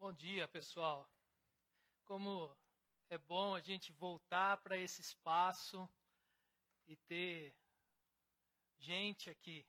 Bom 0.00 0.14
dia, 0.14 0.48
pessoal. 0.48 1.06
Como 2.06 2.50
é 3.10 3.18
bom 3.18 3.54
a 3.54 3.60
gente 3.60 3.92
voltar 3.92 4.56
para 4.62 4.74
esse 4.74 5.02
espaço 5.02 5.86
e 6.88 6.96
ter 6.96 7.54
gente 8.78 9.28
aqui. 9.28 9.66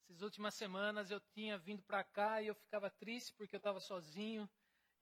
Essas 0.00 0.22
últimas 0.22 0.54
semanas 0.54 1.10
eu 1.10 1.20
tinha 1.20 1.58
vindo 1.58 1.82
para 1.82 2.02
cá 2.02 2.40
e 2.40 2.46
eu 2.46 2.54
ficava 2.54 2.88
triste 2.88 3.34
porque 3.34 3.56
eu 3.56 3.58
estava 3.58 3.78
sozinho. 3.78 4.48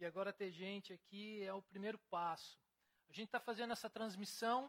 E 0.00 0.04
agora 0.04 0.32
ter 0.32 0.50
gente 0.50 0.92
aqui 0.92 1.44
é 1.44 1.54
o 1.54 1.62
primeiro 1.62 2.00
passo. 2.10 2.58
A 3.08 3.12
gente 3.12 3.28
está 3.28 3.38
fazendo 3.38 3.72
essa 3.72 3.88
transmissão 3.88 4.68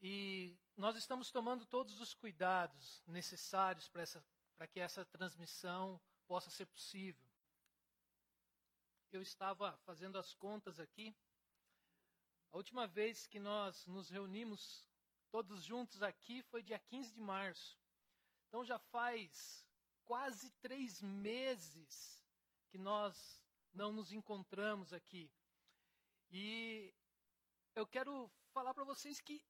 e 0.00 0.58
nós 0.74 0.96
estamos 0.96 1.30
tomando 1.30 1.66
todos 1.66 2.00
os 2.00 2.14
cuidados 2.14 3.02
necessários 3.06 3.90
para 3.90 4.66
que 4.66 4.80
essa 4.80 5.04
transmissão 5.04 6.00
possa 6.26 6.48
ser 6.48 6.64
possível 6.64 7.25
eu 9.12 9.22
estava 9.22 9.76
fazendo 9.84 10.18
as 10.18 10.34
contas 10.34 10.80
aqui. 10.80 11.14
A 12.52 12.56
última 12.56 12.86
vez 12.86 13.26
que 13.26 13.38
nós 13.38 13.86
nos 13.86 14.08
reunimos 14.08 14.86
todos 15.30 15.62
juntos 15.64 16.02
aqui 16.02 16.42
foi 16.44 16.62
dia 16.62 16.78
15 16.78 17.12
de 17.12 17.20
março. 17.20 17.78
Então 18.48 18.64
já 18.64 18.78
faz 18.78 19.66
quase 20.04 20.50
três 20.62 21.02
meses 21.02 22.24
que 22.68 22.78
nós 22.78 23.42
não 23.72 23.92
nos 23.92 24.12
encontramos 24.12 24.92
aqui. 24.92 25.30
E 26.30 26.94
eu 27.74 27.86
quero 27.86 28.30
falar 28.52 28.72
para 28.72 28.84
vocês 28.84 29.20
que 29.20 29.42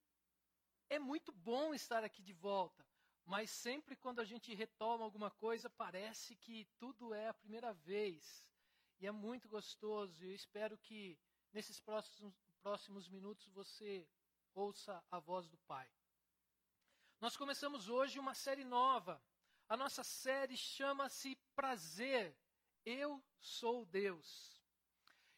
é 0.89 0.99
muito 0.99 1.33
bom 1.33 1.75
estar 1.75 2.03
aqui 2.05 2.23
de 2.23 2.33
volta, 2.33 2.85
mas 3.25 3.51
sempre 3.51 3.97
quando 3.97 4.21
a 4.21 4.25
gente 4.25 4.55
retoma 4.55 5.05
alguma 5.05 5.31
coisa, 5.31 5.71
parece 5.71 6.37
que 6.37 6.65
tudo 6.79 7.15
é 7.15 7.29
a 7.29 7.35
primeira 7.35 7.73
vez. 7.73 8.45
E 9.01 9.07
é 9.07 9.13
muito 9.13 9.49
gostoso. 9.49 10.25
E 10.25 10.29
eu 10.29 10.35
espero 10.35 10.79
que 10.79 11.19
nesses 11.53 11.79
próximos, 11.81 12.35
próximos 12.63 13.09
minutos 13.09 13.49
você 13.49 14.09
ouça 14.55 15.03
a 15.11 15.19
voz 15.19 15.49
do 15.49 15.59
Pai. 15.59 15.91
Nós 17.21 17.37
começamos 17.37 17.89
hoje 17.89 18.19
uma 18.19 18.35
série 18.35 18.65
nova. 18.65 19.23
A 19.69 19.77
nossa 19.77 20.05
série 20.05 20.57
chama-se 20.57 21.37
Prazer. 21.55 22.37
Eu 22.85 23.23
sou 23.39 23.85
Deus. 23.85 24.63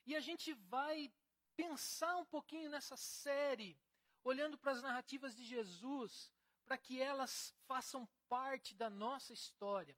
E 0.07 0.15
a 0.15 0.21
gente 0.21 0.53
vai 0.55 1.13
pensar 1.57 2.17
um 2.17 2.25
pouquinho 2.25 2.71
nessa 2.71 2.97
série, 2.97 3.79
olhando 4.23 4.57
para 4.57 4.73
as 4.73 4.83
narrativas 4.83 5.35
de 5.35 5.45
Jesus, 5.45 6.33
para 6.65 6.79
que 6.79 7.01
elas 7.01 7.55
façam 7.67 8.09
parte 8.29 8.75
da 8.75 8.89
nossa 8.89 9.33
história. 9.33 9.97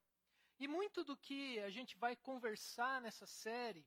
E 0.61 0.69
muito 0.69 1.03
do 1.03 1.17
que 1.17 1.59
a 1.61 1.71
gente 1.71 1.97
vai 1.97 2.15
conversar 2.15 3.01
nessa 3.01 3.27
série, 3.27 3.83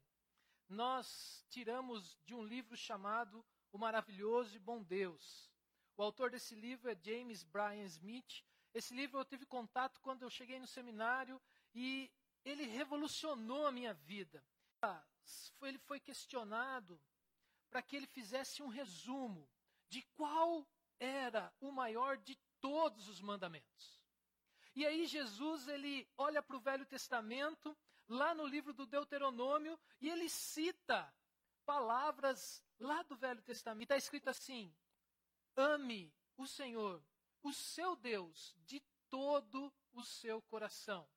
nós 0.68 1.46
tiramos 1.48 2.18
de 2.26 2.34
um 2.34 2.44
livro 2.44 2.76
chamado 2.76 3.46
O 3.72 3.78
Maravilhoso 3.78 4.56
e 4.56 4.60
Bom 4.60 4.82
Deus. 4.82 5.52
O 5.96 6.02
autor 6.02 6.32
desse 6.32 6.56
livro 6.56 6.90
é 6.90 6.98
James 7.00 7.44
Bryan 7.44 7.86
Smith. 7.86 8.44
Esse 8.74 8.92
livro 8.92 9.20
eu 9.20 9.26
tive 9.26 9.46
contato 9.46 10.02
quando 10.02 10.24
eu 10.24 10.32
cheguei 10.32 10.58
no 10.58 10.66
seminário 10.66 11.40
e 11.76 12.12
ele 12.44 12.64
revolucionou 12.64 13.68
a 13.68 13.72
minha 13.72 13.94
vida. 13.94 14.44
Ele 15.62 15.78
foi 15.78 16.00
questionado 16.00 17.00
para 17.70 17.84
que 17.84 17.96
ele 17.96 18.08
fizesse 18.08 18.64
um 18.64 18.68
resumo 18.68 19.48
de 19.90 20.02
qual 20.16 20.68
era 21.00 21.54
o 21.62 21.72
maior 21.72 22.18
de 22.18 22.36
todos 22.60 23.08
os 23.08 23.22
mandamentos. 23.22 24.03
E 24.76 24.86
aí 24.86 25.06
Jesus 25.06 25.68
ele 25.68 26.08
olha 26.18 26.42
para 26.42 26.56
o 26.56 26.60
Velho 26.60 26.86
Testamento, 26.86 27.78
lá 28.08 28.34
no 28.34 28.46
livro 28.46 28.74
do 28.74 28.86
Deuteronômio, 28.86 29.80
e 30.02 30.10
ele 30.10 30.28
cita 30.28 31.14
palavras 31.66 32.64
lá 32.80 33.04
do 33.04 33.16
Velho 33.16 33.42
Testamento. 33.42 33.84
Está 33.84 33.98
escrito 33.98 34.30
assim: 34.30 34.74
ame 35.56 36.14
o 36.38 36.48
Senhor, 36.48 37.03
o 37.44 37.53
seu 37.53 37.96
Deus, 37.96 38.56
de 38.66 38.81
todo 39.09 39.72
o 39.94 40.03
seu 40.03 40.42
coração, 40.44 41.08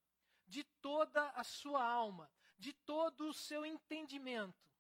de 0.47 0.63
toda 0.83 1.31
a 1.31 1.43
sua 1.43 1.83
alma, 1.83 2.31
de 2.59 2.73
todo 2.73 3.29
o 3.29 3.35
seu 3.35 3.65
entendimento. 3.65 4.71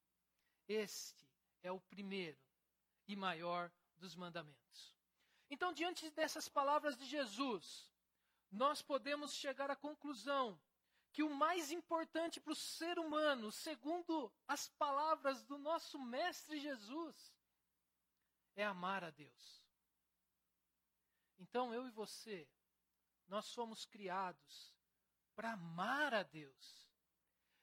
Este 0.69 1.27
é 1.63 1.73
o 1.73 1.81
primeiro 1.81 2.39
e 3.09 3.17
maior 3.17 3.71
dos 3.97 4.15
mandamentos. 4.15 4.95
Então, 5.49 5.73
diante 5.73 6.11
dessas 6.11 6.49
palavras 6.49 6.97
de 6.97 7.07
Jesus, 7.07 7.89
nós 8.51 8.83
podemos 8.83 9.35
chegar 9.35 9.71
à 9.71 9.77
conclusão 9.77 10.61
que 11.13 11.23
o 11.23 11.35
mais 11.35 11.73
importante 11.73 12.41
para 12.41 12.53
o 12.53 12.57
ser 12.57 12.99
humano, 12.99 13.51
segundo 13.51 14.31
as 14.47 14.69
palavras 14.69 15.43
do 15.45 15.57
nosso 15.57 15.99
Mestre 15.99 16.61
Jesus, 16.61 17.35
é 18.55 18.65
amar 18.65 19.03
a 19.03 19.11
Deus. 19.11 19.65
Então 21.39 21.73
eu 21.73 21.87
e 21.87 21.91
você, 21.91 22.49
nós 23.29 23.47
somos 23.47 23.85
criados 23.85 24.75
para 25.35 25.53
amar 25.53 26.15
a 26.15 26.23
Deus. 26.23 26.87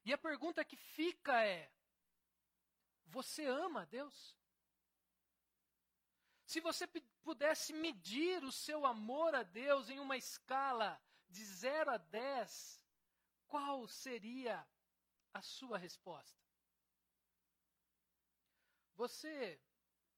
E 0.05 0.11
a 0.11 0.17
pergunta 0.17 0.65
que 0.65 0.75
fica 0.75 1.43
é: 1.43 1.71
você 3.05 3.45
ama 3.45 3.81
a 3.81 3.85
Deus? 3.85 4.37
Se 6.45 6.59
você 6.59 6.85
pudesse 7.23 7.73
medir 7.73 8.43
o 8.43 8.51
seu 8.51 8.85
amor 8.85 9.33
a 9.33 9.43
Deus 9.43 9.89
em 9.89 9.99
uma 9.99 10.17
escala 10.17 11.01
de 11.29 11.43
0 11.43 11.91
a 11.91 11.97
10, 11.97 12.85
qual 13.47 13.87
seria 13.87 14.67
a 15.33 15.41
sua 15.41 15.77
resposta? 15.77 16.41
Você 18.95 19.59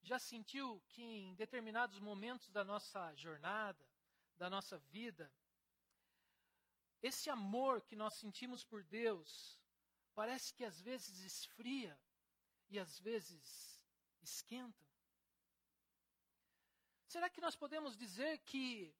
já 0.02 0.19
sentiu 0.19 0.81
que 0.90 1.02
em 1.02 1.36
determinados 1.36 2.00
momentos 2.00 2.50
da 2.52 2.63
nossa 2.63 3.13
jornada, 3.16 3.88
da 4.38 4.50
nossa 4.50 4.78
vida, 4.78 5.31
esse 7.02 7.30
amor 7.30 7.81
que 7.81 7.96
nós 7.96 8.16
sentimos 8.16 8.63
por 8.63 8.84
Deus 8.84 9.59
parece 10.13 10.53
que 10.53 10.63
às 10.63 10.81
vezes 10.81 11.19
esfria 11.19 12.00
e 12.69 12.80
às 12.80 13.00
vezes 13.00 13.84
esquenta? 14.22 14.84
Será 17.16 17.30
que 17.30 17.40
nós 17.40 17.56
podemos 17.56 17.96
dizer 17.96 18.40
que 18.40 18.94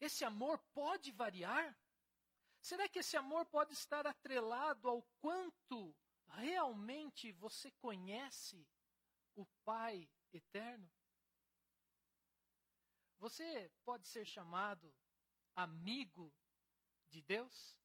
esse 0.00 0.24
amor 0.24 0.60
pode 0.72 1.10
variar? 1.10 1.76
Será 2.62 2.88
que 2.88 3.00
esse 3.00 3.16
amor 3.16 3.44
pode 3.46 3.72
estar 3.72 4.06
atrelado 4.06 4.88
ao 4.88 5.02
quanto 5.20 5.92
realmente 6.28 7.32
você 7.32 7.72
conhece 7.72 8.64
o 9.34 9.44
Pai 9.64 10.08
eterno? 10.32 10.88
Você 13.18 13.72
pode 13.84 14.06
ser 14.06 14.24
chamado 14.24 14.94
amigo 15.56 16.32
de 17.08 17.20
Deus? 17.22 17.76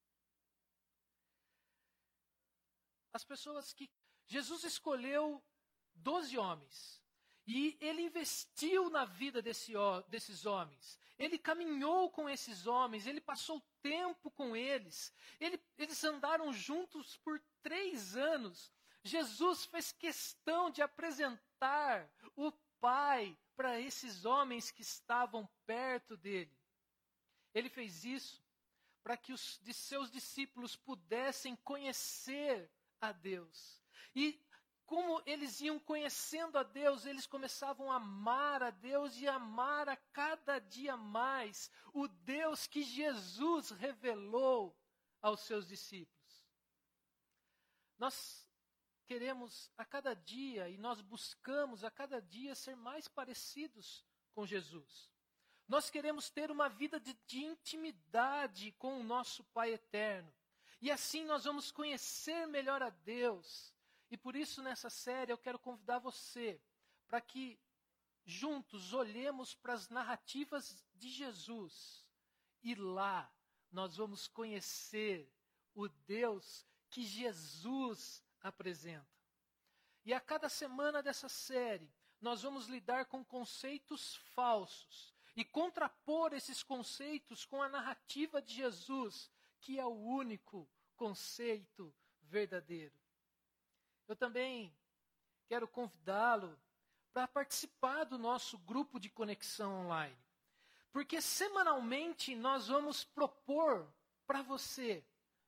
As 3.12 3.26
pessoas 3.26 3.74
que. 3.74 3.90
Jesus 4.28 4.64
escolheu 4.64 5.44
doze 5.96 6.38
homens 6.38 7.01
e 7.54 7.78
ele 7.82 8.04
investiu 8.04 8.90
na 8.90 9.04
vida 9.04 9.42
desse, 9.42 9.74
desses 10.08 10.46
homens. 10.46 10.98
Ele 11.20 11.38
caminhou 11.38 12.10
com 12.10 12.30
esses 12.30 12.66
homens, 12.66 13.06
ele 13.06 13.20
passou 13.20 13.62
tempo 13.82 14.32
com 14.32 14.56
eles. 14.56 15.14
Ele, 15.38 15.62
eles 15.78 16.02
andaram 16.06 16.54
juntos 16.54 17.18
por 17.18 17.44
três 17.62 18.16
anos. 18.16 18.72
Jesus 19.04 19.66
fez 19.66 19.92
questão 19.92 20.72
de 20.72 20.82
apresentar 20.82 22.10
o 22.38 22.54
Pai 22.80 23.38
para 23.54 23.80
esses 23.80 24.24
homens 24.24 24.72
que 24.72 24.82
estavam 24.82 25.48
perto 25.66 26.16
dele. 26.16 26.58
Ele 27.54 27.68
fez 27.68 28.06
isso 28.06 28.42
para 29.04 29.18
que 29.18 29.34
os 29.34 29.60
de 29.62 29.74
seus 29.74 30.10
discípulos 30.10 30.78
pudessem 30.78 31.58
conhecer 31.58 32.72
a 33.02 33.12
Deus. 33.12 33.84
E 34.16 34.42
como 34.92 35.24
eles 35.26 35.62
iam 35.62 35.80
conhecendo 35.80 36.58
a 36.58 36.64
Deus, 36.64 37.06
eles 37.06 37.26
começavam 37.26 37.90
a 37.90 37.96
amar 37.96 38.62
a 38.62 38.72
Deus 38.72 39.18
e 39.22 39.26
amar 39.26 39.88
a 39.88 39.96
cada 39.96 40.60
dia 40.60 40.98
mais 40.98 41.72
o 41.94 42.10
Deus 42.10 42.68
que 42.68 42.84
Jesus 42.84 43.70
revelou 43.70 44.78
aos 45.22 45.40
seus 45.40 45.66
discípulos. 45.66 46.46
Nós 47.98 48.46
queremos 49.06 49.72
a 49.78 49.86
cada 49.86 50.14
dia 50.14 50.68
e 50.68 50.78
nós 50.78 51.00
buscamos 51.00 51.86
a 51.86 51.90
cada 51.90 52.22
dia 52.22 52.54
ser 52.54 52.76
mais 52.76 53.08
parecidos 53.08 54.06
com 54.34 54.46
Jesus. 54.46 55.10
Nós 55.70 55.90
queremos 55.90 56.30
ter 56.30 56.52
uma 56.52 56.68
vida 56.68 57.00
de, 57.00 57.14
de 57.26 57.46
intimidade 57.46 58.74
com 58.74 59.00
o 59.00 59.04
nosso 59.06 59.42
Pai 59.54 59.72
eterno. 59.72 60.36
E 60.82 60.92
assim 60.92 61.24
nós 61.24 61.46
vamos 61.46 61.72
conhecer 61.72 62.46
melhor 62.46 62.84
a 62.84 62.90
Deus 62.90 63.74
e 64.12 64.18
por 64.18 64.36
isso, 64.36 64.62
nessa 64.62 64.90
série, 64.90 65.32
eu 65.32 65.38
quero 65.38 65.58
convidar 65.58 65.98
você 65.98 66.62
para 67.08 67.22
que 67.22 67.58
juntos 68.26 68.94
olhemos 68.94 69.56
para 69.56 69.74
as 69.74 69.88
narrativas 69.88 70.86
de 70.94 71.10
Jesus 71.10 72.06
e 72.62 72.76
lá 72.76 73.34
nós 73.72 73.96
vamos 73.96 74.28
conhecer 74.28 75.32
o 75.74 75.88
Deus 75.88 76.68
que 76.90 77.04
Jesus 77.04 78.22
apresenta. 78.42 79.08
E 80.04 80.14
a 80.14 80.20
cada 80.20 80.50
semana 80.50 81.02
dessa 81.02 81.30
série, 81.30 81.90
nós 82.20 82.42
vamos 82.42 82.68
lidar 82.68 83.06
com 83.06 83.24
conceitos 83.24 84.18
falsos 84.36 85.16
e 85.38 85.46
contrapor 85.46 86.34
esses 86.34 86.62
conceitos 86.62 87.46
com 87.46 87.64
a 87.64 87.70
narrativa 87.70 88.42
de 88.42 88.54
Jesus, 88.56 89.32
que 89.62 89.80
é 89.80 89.86
o 89.86 89.94
único 89.94 90.70
conceito 90.98 91.96
verdadeiro. 92.24 93.01
Eu 94.08 94.16
também 94.16 94.74
quero 95.48 95.68
convidá-lo 95.68 96.60
para 97.14 97.28
participar 97.28 98.06
do 98.06 98.18
nosso 98.18 98.58
grupo 98.58 99.00
de 99.00 99.10
conexão 99.10 99.86
online. 99.86 100.18
Porque 100.92 101.22
semanalmente 101.22 102.36
nós 102.36 102.68
vamos 102.68 103.04
propor 103.04 103.88
para 104.26 104.42
você 104.42 105.06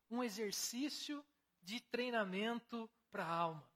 um 0.09 0.23
exercício 0.23 1.23
de 1.61 1.79
treinamento 1.79 2.89
para 3.11 3.25
a 3.25 3.33
alma. 3.33 3.69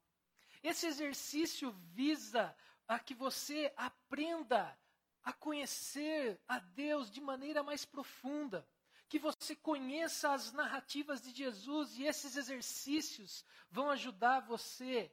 Esse 0.62 0.86
exercício 0.86 1.72
visa 1.94 2.56
a 2.88 3.00
que 3.00 3.14
você 3.14 3.74
aprenda 3.76 4.78
a 5.24 5.34
conhecer 5.34 6.40
a 6.48 6.60
Deus 6.60 7.12
de 7.12 7.20
maneira 7.20 7.62
mais 7.62 7.86
profunda, 7.86 8.68
que 9.10 9.18
você 9.18 9.56
conheça 9.56 10.34
as 10.34 10.52
narrativas 10.52 11.22
de 11.22 11.32
Jesus 11.32 11.98
e 11.98 12.04
esses 12.04 12.36
exercícios 12.36 13.46
vão 13.70 13.90
ajudar 13.90 14.42
você 14.42 15.12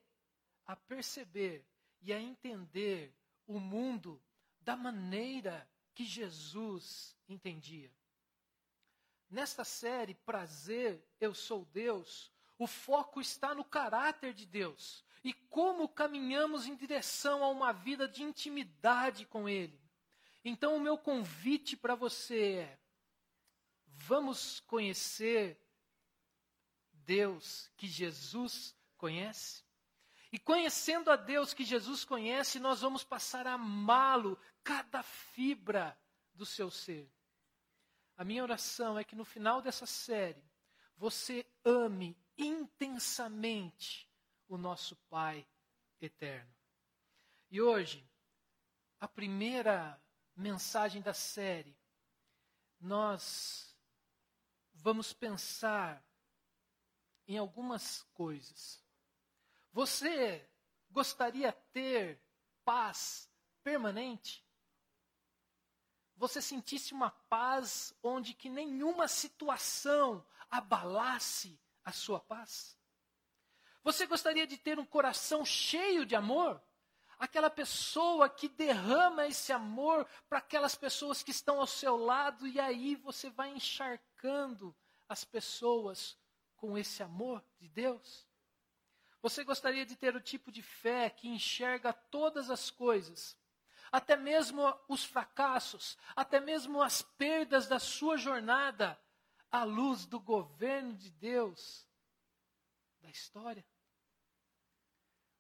a 0.66 0.74
perceber 0.74 1.64
e 2.00 2.12
a 2.12 2.20
entender 2.20 3.14
o 3.46 3.60
mundo 3.60 4.22
da 4.60 4.76
maneira 4.76 5.68
que 5.94 6.04
Jesus 6.04 7.16
entendia. 7.28 7.90
Nesta 9.30 9.64
série, 9.64 10.14
Prazer, 10.14 11.04
Eu 11.20 11.34
Sou 11.34 11.64
Deus, 11.66 12.32
o 12.58 12.66
foco 12.66 13.20
está 13.20 13.54
no 13.54 13.64
caráter 13.64 14.32
de 14.32 14.46
Deus 14.46 15.04
e 15.22 15.32
como 15.32 15.88
caminhamos 15.88 16.66
em 16.66 16.74
direção 16.74 17.42
a 17.42 17.48
uma 17.48 17.72
vida 17.72 18.06
de 18.06 18.22
intimidade 18.22 19.24
com 19.26 19.48
Ele. 19.48 19.80
Então, 20.44 20.76
o 20.76 20.80
meu 20.80 20.98
convite 20.98 21.76
para 21.76 21.94
você 21.94 22.56
é: 22.58 22.78
vamos 24.06 24.60
conhecer 24.60 25.60
Deus 26.92 27.70
que 27.76 27.86
Jesus 27.86 28.74
conhece? 28.96 29.64
E 30.32 30.38
conhecendo 30.38 31.10
a 31.10 31.16
Deus 31.16 31.54
que 31.54 31.64
Jesus 31.64 32.04
conhece, 32.04 32.58
nós 32.58 32.80
vamos 32.80 33.04
passar 33.04 33.46
a 33.46 33.54
amá-lo 33.54 34.38
cada 34.62 35.02
fibra 35.02 35.96
do 36.34 36.44
seu 36.44 36.70
ser. 36.70 37.08
A 38.16 38.24
minha 38.24 38.42
oração 38.42 38.98
é 38.98 39.04
que 39.04 39.16
no 39.16 39.24
final 39.24 39.62
dessa 39.62 39.86
série 39.86 40.42
você 40.96 41.46
ame 41.64 42.16
intensamente 42.36 44.10
o 44.48 44.56
nosso 44.56 44.96
Pai 45.08 45.46
eterno. 46.00 46.52
E 47.50 47.60
hoje, 47.60 48.08
a 49.00 49.08
primeira 49.08 50.00
mensagem 50.34 51.00
da 51.00 51.14
série, 51.14 51.76
nós 52.80 53.73
vamos 54.84 55.14
pensar 55.14 56.04
em 57.26 57.38
algumas 57.38 58.02
coisas. 58.12 58.84
Você 59.72 60.46
gostaria 60.90 61.50
ter 61.72 62.22
paz 62.66 63.30
permanente? 63.62 64.46
Você 66.16 66.42
sentisse 66.42 66.92
uma 66.92 67.10
paz 67.10 67.96
onde 68.02 68.34
que 68.34 68.50
nenhuma 68.50 69.08
situação 69.08 70.22
abalasse 70.50 71.58
a 71.82 71.90
sua 71.90 72.20
paz? 72.20 72.78
Você 73.82 74.04
gostaria 74.04 74.46
de 74.46 74.58
ter 74.58 74.78
um 74.78 74.84
coração 74.84 75.46
cheio 75.46 76.04
de 76.04 76.14
amor? 76.14 76.62
Aquela 77.18 77.48
pessoa 77.48 78.28
que 78.28 78.50
derrama 78.50 79.26
esse 79.26 79.50
amor 79.50 80.06
para 80.28 80.40
aquelas 80.40 80.74
pessoas 80.74 81.22
que 81.22 81.30
estão 81.30 81.58
ao 81.58 81.66
seu 81.66 81.96
lado, 81.96 82.46
e 82.46 82.60
aí 82.60 82.96
você 82.96 83.30
vai 83.30 83.48
encharcando 84.24 84.74
as 85.06 85.22
pessoas 85.24 86.18
com 86.56 86.78
esse 86.78 87.02
amor 87.02 87.44
de 87.58 87.68
Deus? 87.68 88.26
Você 89.20 89.44
gostaria 89.44 89.84
de 89.84 89.96
ter 89.96 90.16
o 90.16 90.20
tipo 90.20 90.50
de 90.50 90.62
fé 90.62 91.10
que 91.10 91.28
enxerga 91.28 91.92
todas 91.92 92.50
as 92.50 92.70
coisas, 92.70 93.36
até 93.92 94.16
mesmo 94.16 94.62
os 94.88 95.04
fracassos, 95.04 95.96
até 96.16 96.40
mesmo 96.40 96.82
as 96.82 97.02
perdas 97.02 97.68
da 97.68 97.78
sua 97.78 98.16
jornada, 98.16 98.98
à 99.50 99.62
luz 99.62 100.04
do 100.04 100.18
governo 100.18 100.94
de 100.94 101.10
Deus, 101.10 101.86
da 103.00 103.10
história? 103.10 103.64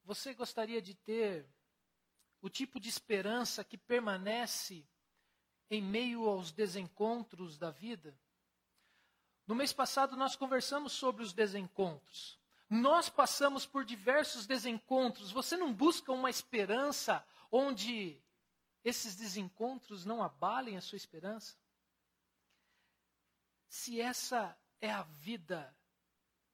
Você 0.04 0.34
gostaria 0.34 0.80
de 0.80 0.94
ter 0.94 1.48
o 2.40 2.48
tipo 2.50 2.78
de 2.78 2.88
esperança 2.88 3.64
que 3.64 3.78
permanece 3.78 4.86
em 5.70 5.82
meio 5.82 6.28
aos 6.28 6.52
desencontros 6.52 7.58
da 7.58 7.70
vida? 7.70 8.16
No 9.46 9.54
mês 9.54 9.72
passado, 9.72 10.16
nós 10.16 10.36
conversamos 10.36 10.92
sobre 10.92 11.22
os 11.22 11.32
desencontros. 11.32 12.38
Nós 12.68 13.10
passamos 13.10 13.66
por 13.66 13.84
diversos 13.84 14.46
desencontros. 14.46 15.30
Você 15.30 15.56
não 15.56 15.72
busca 15.72 16.12
uma 16.12 16.30
esperança 16.30 17.24
onde 17.52 18.20
esses 18.82 19.14
desencontros 19.14 20.04
não 20.04 20.22
abalem 20.22 20.76
a 20.76 20.80
sua 20.80 20.96
esperança? 20.96 21.56
Se 23.68 24.00
essa 24.00 24.56
é 24.80 24.90
a 24.90 25.02
vida 25.02 25.76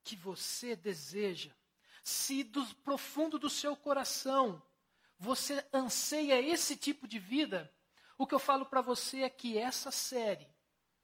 que 0.02 0.16
você 0.16 0.75
deseja, 0.75 1.54
se 2.02 2.43
do 2.43 2.64
profundo 2.76 3.38
do 3.38 3.50
seu 3.50 3.76
coração 3.76 4.62
você 5.19 5.64
anseia 5.72 6.40
esse 6.40 6.76
tipo 6.76 7.06
de 7.06 7.19
vida, 7.19 7.72
o 8.16 8.26
que 8.26 8.34
eu 8.34 8.38
falo 8.38 8.64
para 8.64 8.81
você 8.81 9.22
é 9.22 9.31
que 9.31 9.58
essa 9.58 9.90
série 9.90 10.48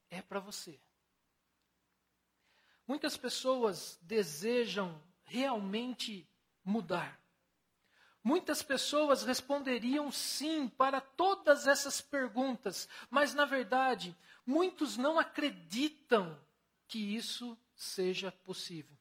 é 0.08 0.22
para 0.22 0.40
você. 0.40 0.80
Muitas 2.86 3.16
pessoas 3.16 3.98
desejam 4.02 5.02
realmente 5.24 6.28
mudar. 6.64 7.20
Muitas 8.22 8.62
pessoas 8.62 9.22
responderiam 9.22 10.10
sim 10.10 10.68
para 10.68 11.00
todas 11.00 11.66
essas 11.66 12.00
perguntas, 12.00 12.88
mas 13.08 13.34
na 13.34 13.44
verdade, 13.44 14.16
muitos 14.44 14.96
não 14.96 15.18
acreditam 15.18 16.38
que 16.88 16.98
isso 16.98 17.56
seja 17.74 18.32
possível. 18.32 18.96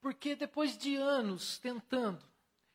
Porque 0.00 0.36
depois 0.36 0.76
de 0.76 0.96
anos 0.96 1.58
tentando 1.58 2.24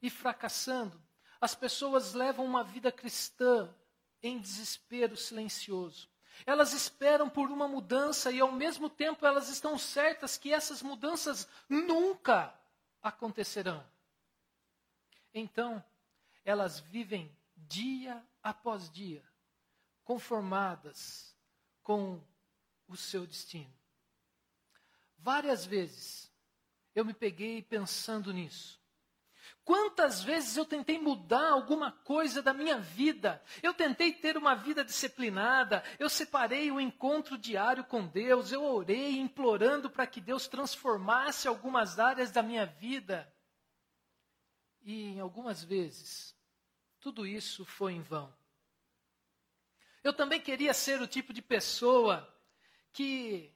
e 0.01 0.09
fracassando, 0.09 1.01
as 1.39 1.55
pessoas 1.55 2.13
levam 2.13 2.45
uma 2.45 2.63
vida 2.63 2.91
cristã 2.91 3.73
em 4.21 4.39
desespero 4.39 5.15
silencioso. 5.15 6.10
Elas 6.45 6.73
esperam 6.73 7.29
por 7.29 7.51
uma 7.51 7.67
mudança 7.67 8.31
e, 8.31 8.39
ao 8.39 8.51
mesmo 8.51 8.89
tempo, 8.89 9.25
elas 9.25 9.49
estão 9.49 9.77
certas 9.77 10.37
que 10.37 10.51
essas 10.51 10.81
mudanças 10.81 11.47
nunca 11.69 12.53
acontecerão. 13.01 13.85
Então, 15.33 15.83
elas 16.43 16.79
vivem 16.79 17.35
dia 17.55 18.25
após 18.41 18.89
dia, 18.89 19.23
conformadas 20.03 21.35
com 21.83 22.21
o 22.87 22.97
seu 22.97 23.25
destino. 23.25 23.73
Várias 25.17 25.65
vezes 25.65 26.31
eu 26.95 27.05
me 27.05 27.13
peguei 27.13 27.61
pensando 27.61 28.33
nisso. 28.33 28.80
Quantas 29.63 30.23
vezes 30.23 30.57
eu 30.57 30.65
tentei 30.65 30.97
mudar 30.99 31.51
alguma 31.51 31.91
coisa 31.91 32.41
da 32.41 32.53
minha 32.53 32.79
vida? 32.79 33.41
Eu 33.61 33.73
tentei 33.73 34.11
ter 34.11 34.35
uma 34.35 34.55
vida 34.55 34.83
disciplinada, 34.83 35.83
eu 35.99 36.09
separei 36.09 36.71
o 36.71 36.75
um 36.75 36.79
encontro 36.79 37.37
diário 37.37 37.83
com 37.83 38.07
Deus, 38.07 38.51
eu 38.51 38.63
orei 38.63 39.19
implorando 39.19 39.89
para 39.89 40.07
que 40.07 40.19
Deus 40.19 40.47
transformasse 40.47 41.47
algumas 41.47 41.99
áreas 41.99 42.31
da 42.31 42.41
minha 42.41 42.65
vida. 42.65 43.31
E 44.81 45.09
em 45.09 45.19
algumas 45.19 45.63
vezes, 45.63 46.35
tudo 46.99 47.27
isso 47.27 47.63
foi 47.63 47.93
em 47.93 48.01
vão. 48.01 48.33
Eu 50.03 50.11
também 50.11 50.41
queria 50.41 50.73
ser 50.73 50.99
o 50.99 51.07
tipo 51.07 51.31
de 51.31 51.41
pessoa 51.41 52.27
que 52.91 53.50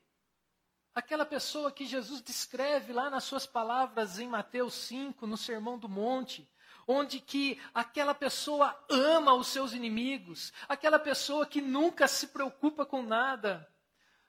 Aquela 0.95 1.25
pessoa 1.25 1.73
que 1.73 1.85
Jesus 1.85 2.21
descreve 2.21 2.93
lá 2.93 3.09
nas 3.09 3.25
suas 3.25 3.45
palavras 3.45 4.17
em 4.17 4.29
Mateus 4.29 4.73
5, 4.75 5.27
no 5.27 5.35
Sermão 5.35 5.77
do 5.77 5.89
Monte, 5.89 6.49
onde 6.87 7.19
que 7.19 7.61
aquela 7.73 8.15
pessoa 8.15 8.73
ama 8.89 9.33
os 9.33 9.47
seus 9.47 9.73
inimigos, 9.73 10.53
aquela 10.69 10.97
pessoa 10.97 11.45
que 11.45 11.59
nunca 11.59 12.07
se 12.07 12.27
preocupa 12.27 12.85
com 12.85 13.03
nada. 13.03 13.69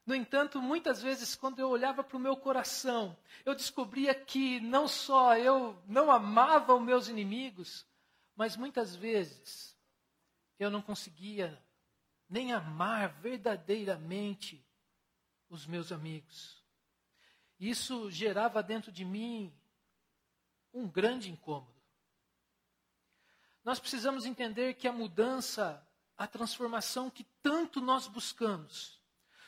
No 0.05 0.13
entanto, 0.13 0.61
muitas 0.61 1.01
vezes, 1.01 1.37
quando 1.37 1.61
eu 1.61 1.69
olhava 1.69 2.03
para 2.03 2.17
o 2.17 2.21
meu 2.21 2.37
coração, 2.37 3.17
eu 3.45 3.55
descobria 3.55 4.13
que 4.13 4.59
não 4.59 4.89
só 4.89 5.37
eu 5.37 5.81
não 5.87 6.11
amava 6.11 6.75
os 6.75 6.83
meus 6.83 7.07
inimigos, 7.07 7.87
mas 8.35 8.57
muitas 8.57 8.97
vezes 8.97 9.77
eu 10.59 10.69
não 10.69 10.83
conseguia 10.83 11.63
nem 12.29 12.53
amar 12.53 13.09
verdadeiramente 13.21 14.66
os 15.49 15.67
meus 15.67 15.93
amigos. 15.93 16.63
Isso 17.59 18.11
gerava 18.11 18.63
dentro 18.63 18.93
de 18.93 19.05
mim 19.05 19.55
um 20.73 20.89
grande 20.89 21.31
incômodo. 21.31 21.75
Nós 23.65 23.81
precisamos 23.81 24.27
entender 24.27 24.75
que 24.75 24.87
a 24.87 24.93
mudança, 24.93 25.85
a 26.17 26.27
transformação 26.27 27.11
que 27.11 27.25
tanto 27.43 27.81
nós 27.81 28.07
buscamos, 28.07 29.01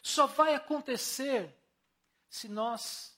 só 0.02 0.26
vai 0.26 0.54
acontecer 0.54 1.54
se 2.28 2.48
nós 2.48 3.16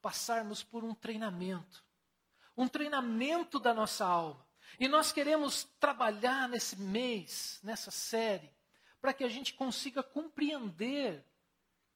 passarmos 0.00 0.62
por 0.62 0.84
um 0.84 0.94
treinamento 0.94 1.86
um 2.56 2.66
treinamento 2.66 3.60
da 3.60 3.74
nossa 3.74 4.04
alma. 4.04 4.44
E 4.80 4.88
nós 4.88 5.12
queremos 5.12 5.64
trabalhar 5.78 6.48
nesse 6.48 6.76
mês, 6.76 7.60
nessa 7.62 7.90
série, 7.90 8.50
para 9.00 9.12
que 9.12 9.22
a 9.22 9.28
gente 9.28 9.52
consiga 9.52 10.02
compreender 10.02 11.24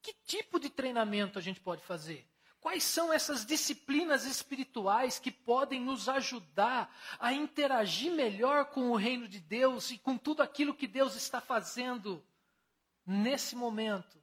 que 0.02 0.14
tipo 0.24 0.58
de 0.58 0.70
treinamento 0.70 1.38
a 1.38 1.42
gente 1.42 1.60
pode 1.60 1.82
fazer. 1.82 2.28
Quais 2.60 2.84
são 2.84 3.10
essas 3.10 3.46
disciplinas 3.46 4.26
espirituais 4.26 5.18
que 5.18 5.30
podem 5.30 5.80
nos 5.80 6.08
ajudar 6.08 6.94
a 7.18 7.32
interagir 7.32 8.12
melhor 8.12 8.66
com 8.66 8.90
o 8.90 8.96
reino 8.96 9.26
de 9.26 9.40
Deus 9.40 9.90
e 9.90 9.98
com 9.98 10.18
tudo 10.18 10.42
aquilo 10.42 10.74
que 10.74 10.86
Deus 10.86 11.16
está 11.16 11.40
fazendo 11.40 12.22
nesse 13.06 13.56
momento, 13.56 14.22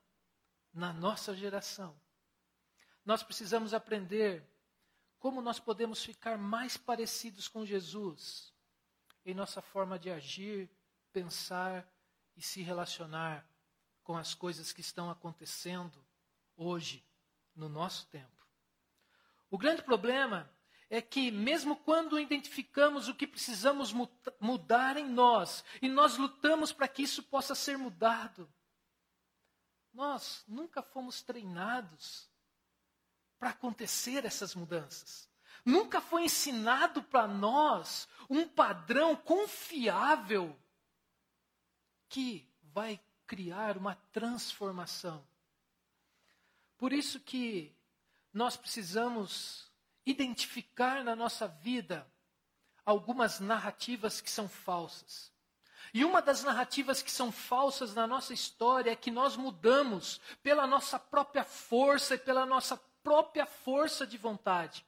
na 0.72 0.94
nossa 0.94 1.36
geração? 1.36 2.00
Nós 3.04 3.24
precisamos 3.24 3.74
aprender 3.74 4.48
como 5.18 5.42
nós 5.42 5.60
podemos 5.60 6.04
ficar 6.04 6.38
mais 6.38 6.78
parecidos 6.78 7.48
com 7.48 7.66
Jesus 7.66 8.54
em 9.26 9.34
nossa 9.34 9.62
forma 9.62 9.98
de 9.98 10.12
agir, 10.12 10.70
pensar 11.12 11.92
e 12.36 12.42
se 12.42 12.62
relacionar 12.62 13.46
com 14.08 14.16
as 14.16 14.34
coisas 14.34 14.72
que 14.72 14.80
estão 14.80 15.10
acontecendo 15.10 16.02
hoje, 16.56 17.06
no 17.54 17.68
nosso 17.68 18.08
tempo. 18.08 18.48
O 19.52 19.58
grande 19.58 19.82
problema 19.82 20.50
é 20.90 21.02
que, 21.02 21.30
mesmo 21.30 21.76
quando 21.76 22.18
identificamos 22.18 23.10
o 23.10 23.14
que 23.14 23.28
precisamos 23.28 23.94
mudar 24.40 24.96
em 24.96 25.10
nós, 25.10 25.62
e 25.82 25.90
nós 25.90 26.18
lutamos 26.18 26.72
para 26.72 26.88
que 26.88 27.04
isso 27.04 27.22
possa 27.22 27.54
ser 27.54 27.78
mudado, 27.78 28.50
nós 29.94 30.42
nunca 30.48 30.82
fomos 30.82 31.22
treinados 31.22 32.30
para 33.38 33.50
acontecer 33.50 34.24
essas 34.24 34.56
mudanças. 34.56 35.30
Nunca 35.66 36.00
foi 36.00 36.24
ensinado 36.24 37.04
para 37.04 37.28
nós 37.28 38.08
um 38.30 38.48
padrão 38.48 39.18
confiável 39.18 40.58
que 42.08 42.50
vai 42.72 43.02
criar 43.28 43.78
uma 43.78 43.96
transformação. 44.12 45.24
Por 46.78 46.94
isso 46.94 47.20
que 47.20 47.76
nós 48.34 48.56
precisamos 48.56 49.70
identificar 50.06 51.04
na 51.04 51.16
nossa 51.16 51.48
vida 51.48 52.08
algumas 52.86 53.40
narrativas 53.40 54.22
que 54.22 54.32
são 54.32 54.48
falsas. 54.48 55.32
E 55.94 56.06
uma 56.06 56.22
das 56.22 56.44
narrativas 56.44 57.02
que 57.02 57.12
são 57.12 57.32
falsas 57.32 57.94
na 57.94 58.08
nossa 58.08 58.34
história 58.34 58.92
é 58.92 58.96
que 58.96 59.12
nós 59.12 59.36
mudamos 59.36 60.22
pela 60.42 60.68
nossa 60.68 60.98
própria 60.98 61.44
força 61.44 62.16
e 62.16 62.20
pela 62.20 62.46
nossa 62.46 62.78
própria 63.04 63.46
força 63.46 64.06
de 64.06 64.18
vontade. 64.18 64.86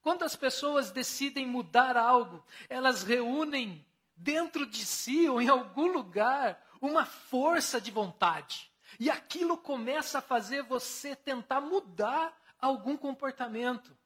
Quando 0.00 0.22
as 0.22 0.36
pessoas 0.36 0.90
decidem 0.90 1.46
mudar 1.46 1.96
algo, 1.96 2.44
elas 2.68 3.02
reúnem 3.02 3.84
dentro 4.16 4.66
de 4.66 4.84
si 4.84 5.28
ou 5.28 5.40
em 5.40 5.48
algum 5.48 5.86
lugar 5.86 6.60
uma 6.84 7.04
força 7.04 7.80
de 7.80 7.90
vontade. 7.90 8.70
E 8.98 9.10
aquilo 9.10 9.56
começa 9.56 10.18
a 10.18 10.22
fazer 10.22 10.62
você 10.62 11.16
tentar 11.16 11.60
mudar 11.60 12.36
algum 12.58 12.96
comportamento. 12.96 13.96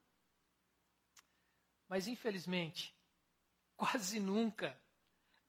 Mas, 1.88 2.06
infelizmente, 2.06 2.94
quase 3.76 4.20
nunca 4.20 4.78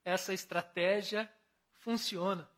essa 0.04 0.34
estratégia 0.34 1.32
funciona. 1.80 2.50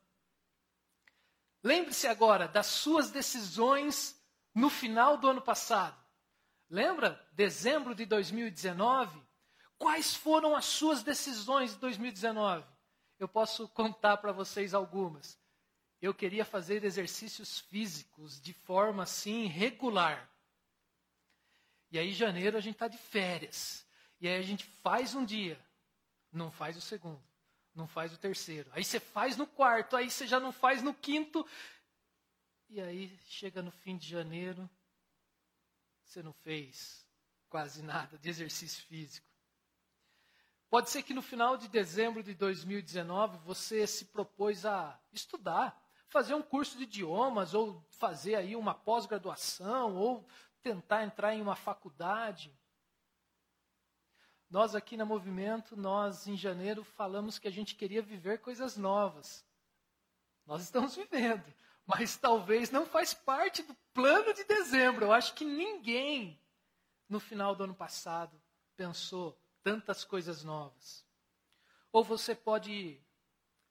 Lembre-se 1.64 2.08
agora 2.08 2.48
das 2.48 2.68
suas 2.68 3.12
decisões 3.12 4.20
no 4.54 4.70
final 4.70 5.18
do 5.18 5.30
ano 5.30 5.42
passado. 5.42 6.00
Lembra? 6.70 7.22
Dezembro 7.34 7.94
de 7.94 8.06
2019. 8.06 9.22
Quais 9.78 10.16
foram 10.16 10.56
as 10.56 10.66
suas 10.66 11.04
decisões 11.04 11.74
de 11.74 11.80
2019? 11.80 12.71
Eu 13.22 13.28
posso 13.28 13.68
contar 13.68 14.18
para 14.18 14.32
vocês 14.32 14.74
algumas. 14.74 15.40
Eu 16.02 16.12
queria 16.12 16.44
fazer 16.44 16.84
exercícios 16.84 17.60
físicos 17.60 18.42
de 18.42 18.52
forma 18.52 19.04
assim 19.04 19.46
regular. 19.46 20.28
E 21.92 22.00
aí, 22.00 22.14
janeiro, 22.14 22.58
a 22.58 22.60
gente 22.60 22.74
está 22.74 22.88
de 22.88 22.98
férias. 22.98 23.86
E 24.20 24.28
aí 24.28 24.40
a 24.40 24.42
gente 24.42 24.66
faz 24.66 25.14
um 25.14 25.24
dia, 25.24 25.64
não 26.32 26.50
faz 26.50 26.76
o 26.76 26.82
segundo, 26.82 27.22
não 27.76 27.88
faz 27.88 28.12
o 28.12 28.18
terceiro. 28.18 28.72
Aí 28.74 28.84
você 28.84 29.00
faz 29.00 29.38
no 29.38 29.46
quarto, 29.46 29.96
aí 29.96 30.10
você 30.10 30.26
já 30.26 30.40
não 30.40 30.52
faz 30.52 30.82
no 30.82 30.92
quinto. 30.92 31.46
E 32.70 32.82
aí 32.82 33.16
chega 33.28 33.62
no 33.62 33.70
fim 33.70 33.98
de 33.98 34.10
janeiro, 34.10 34.68
você 36.04 36.24
não 36.24 36.34
fez 36.34 37.06
quase 37.50 37.84
nada 37.84 38.18
de 38.18 38.30
exercício 38.30 38.84
físico. 38.86 39.31
Pode 40.72 40.90
ser 40.90 41.04
que 41.04 41.14
no 41.14 41.22
final 41.22 41.58
de 41.58 41.68
dezembro 41.68 42.24
de 42.24 42.34
2019 42.34 43.38
você 43.40 43.86
se 43.86 44.06
propôs 44.06 44.66
a 44.66 44.98
estudar, 45.12 45.80
fazer 46.08 46.34
um 46.34 46.42
curso 46.42 46.78
de 46.78 46.84
idiomas, 46.84 47.54
ou 47.54 47.86
fazer 47.90 48.34
aí 48.34 48.56
uma 48.56 48.74
pós-graduação, 48.74 49.96
ou 49.98 50.26
tentar 50.64 51.04
entrar 51.04 51.36
em 51.36 51.42
uma 51.42 51.56
faculdade. 51.56 52.58
Nós 54.50 54.74
aqui 54.74 54.98
na 54.98 55.06
Movimento, 55.06 55.76
nós 55.76 56.26
em 56.26 56.36
janeiro 56.36 56.84
falamos 56.84 57.38
que 57.38 57.48
a 57.48 57.52
gente 57.52 57.76
queria 57.76 58.02
viver 58.02 58.40
coisas 58.40 58.78
novas. 58.78 59.46
Nós 60.48 60.64
estamos 60.64 60.96
vivendo 60.96 61.54
mas 61.86 62.16
talvez 62.16 62.72
não 62.72 62.86
faz 62.86 63.14
parte 63.14 63.64
do 63.64 63.74
plano 63.94 64.34
de 64.34 64.44
dezembro. 64.46 65.06
Eu 65.06 65.12
acho 65.12 65.34
que 65.34 65.44
ninguém 65.44 66.40
no 67.10 67.20
final 67.20 67.54
do 67.54 67.66
ano 67.66 67.76
passado 67.76 68.40
pensou 68.78 69.38
tantas 69.64 70.04
coisas 70.04 70.44
novas. 70.44 71.06
Ou 71.92 72.04
você 72.04 72.34
pode 72.34 73.02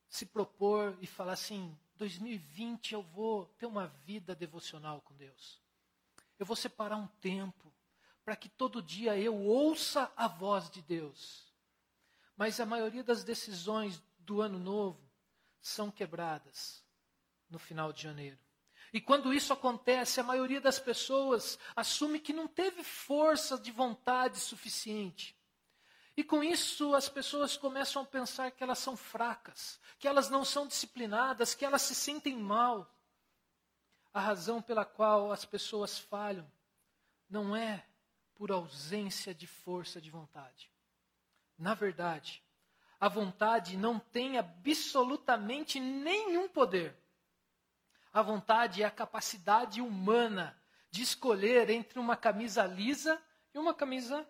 se 0.08 0.26
propor 0.26 0.96
e 1.00 1.06
falar 1.06 1.34
assim: 1.34 1.76
2020 1.96 2.94
eu 2.94 3.02
vou 3.02 3.46
ter 3.58 3.66
uma 3.66 3.86
vida 3.86 4.34
devocional 4.34 5.00
com 5.02 5.14
Deus. 5.14 5.60
Eu 6.38 6.46
vou 6.46 6.56
separar 6.56 6.96
um 6.96 7.06
tempo 7.06 7.72
para 8.24 8.36
que 8.36 8.48
todo 8.48 8.82
dia 8.82 9.18
eu 9.18 9.36
ouça 9.36 10.12
a 10.16 10.26
voz 10.26 10.70
de 10.70 10.82
Deus. 10.82 11.52
Mas 12.36 12.60
a 12.60 12.66
maioria 12.66 13.04
das 13.04 13.22
decisões 13.22 14.02
do 14.18 14.40
ano 14.40 14.58
novo 14.58 15.00
são 15.60 15.90
quebradas 15.90 16.82
no 17.48 17.58
final 17.58 17.92
de 17.92 18.02
janeiro. 18.02 18.38
E 18.92 19.00
quando 19.00 19.32
isso 19.32 19.52
acontece, 19.52 20.18
a 20.18 20.24
maioria 20.24 20.60
das 20.60 20.78
pessoas 20.78 21.58
assume 21.76 22.18
que 22.18 22.32
não 22.32 22.48
teve 22.48 22.82
força 22.82 23.58
de 23.58 23.70
vontade 23.70 24.38
suficiente. 24.38 25.36
E 26.20 26.24
com 26.24 26.44
isso 26.44 26.94
as 26.94 27.08
pessoas 27.08 27.56
começam 27.56 28.02
a 28.02 28.04
pensar 28.04 28.50
que 28.50 28.62
elas 28.62 28.78
são 28.78 28.94
fracas, 28.94 29.80
que 29.98 30.06
elas 30.06 30.28
não 30.28 30.44
são 30.44 30.66
disciplinadas, 30.66 31.54
que 31.54 31.64
elas 31.64 31.80
se 31.80 31.94
sentem 31.94 32.36
mal. 32.36 32.94
A 34.12 34.20
razão 34.20 34.60
pela 34.60 34.84
qual 34.84 35.32
as 35.32 35.46
pessoas 35.46 35.98
falham 35.98 36.46
não 37.26 37.56
é 37.56 37.86
por 38.34 38.52
ausência 38.52 39.34
de 39.34 39.46
força 39.46 39.98
de 39.98 40.10
vontade. 40.10 40.70
Na 41.56 41.72
verdade, 41.72 42.44
a 43.00 43.08
vontade 43.08 43.78
não 43.78 43.98
tem 43.98 44.36
absolutamente 44.36 45.80
nenhum 45.80 46.48
poder 46.48 47.00
a 48.12 48.22
vontade 48.22 48.82
é 48.82 48.86
a 48.86 48.90
capacidade 48.90 49.80
humana 49.80 50.56
de 50.90 51.02
escolher 51.02 51.70
entre 51.70 51.98
uma 51.98 52.16
camisa 52.16 52.64
lisa 52.66 53.20
e 53.54 53.58
uma 53.58 53.72
camisa, 53.72 54.28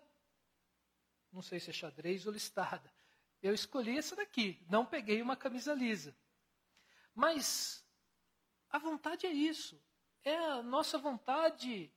não 1.31 1.41
sei 1.41 1.59
se 1.59 1.69
é 1.69 1.73
xadrez 1.73 2.25
ou 2.25 2.33
listada. 2.33 2.91
Eu 3.41 3.53
escolhi 3.53 3.97
essa 3.97 4.15
daqui, 4.15 4.63
não 4.69 4.85
peguei 4.85 5.21
uma 5.21 5.35
camisa 5.35 5.73
lisa. 5.73 6.15
Mas 7.13 7.83
a 8.69 8.77
vontade 8.77 9.25
é 9.25 9.31
isso. 9.31 9.81
É 10.23 10.35
a 10.35 10.61
nossa 10.61 10.97
vontade 10.97 11.91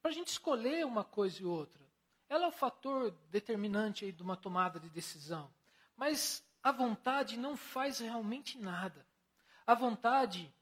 para 0.00 0.10
a 0.10 0.14
gente 0.14 0.28
escolher 0.28 0.86
uma 0.86 1.04
coisa 1.04 1.42
e 1.42 1.44
outra. 1.44 1.86
Ela 2.28 2.46
é 2.46 2.48
o 2.48 2.52
fator 2.52 3.10
determinante 3.28 4.04
aí 4.04 4.12
de 4.12 4.22
uma 4.22 4.36
tomada 4.36 4.80
de 4.80 4.88
decisão. 4.88 5.52
Mas 5.96 6.42
a 6.62 6.72
vontade 6.72 7.36
não 7.36 7.56
faz 7.56 7.98
realmente 7.98 8.58
nada. 8.58 9.06
A 9.66 9.74
vontade 9.74 10.52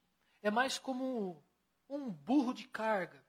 é 0.43 0.51
mais 0.51 0.79
como 0.79 1.45
um 1.89 2.11
burro 2.11 2.53
de 2.53 2.67
carga, 2.67 3.25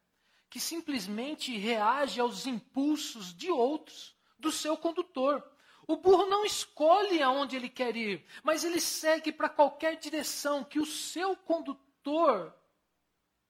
que 0.50 0.59
simplesmente 0.59 1.55
reage 1.57 2.19
aos 2.19 2.45
impulsos 2.45 3.33
de 3.33 3.50
outros, 3.50 4.17
do 4.39 4.51
seu 4.51 4.77
condutor. 4.77 5.43
O 5.88 5.98
burro 5.98 6.25
não 6.27 6.46
escolhe 6.46 7.22
aonde 7.22 7.55
ele 7.55 7.69
quer 7.69 7.96
ir, 7.96 8.25
mas 8.43 8.63
ele 8.63 8.79
segue 8.79 9.31
para 9.31 9.50
qualquer 9.50 9.98
direção 9.98 10.63
que 10.63 10.79
o 10.79 10.86
seu 10.86 11.36
condutor 11.36 12.55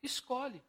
escolhe. 0.01 0.63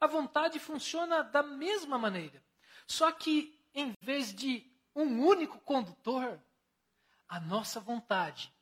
A 0.00 0.06
vontade 0.06 0.58
funciona 0.58 1.22
da 1.22 1.42
mesma 1.42 1.98
maneira. 1.98 2.42
Só 2.86 3.12
que 3.12 3.62
em 3.74 3.94
vez 4.00 4.34
de 4.34 4.66
um 4.94 5.24
único 5.24 5.58
condutor, 5.60 6.42
a 7.28 7.40
nossa 7.40 7.80
vontade, 7.80 8.52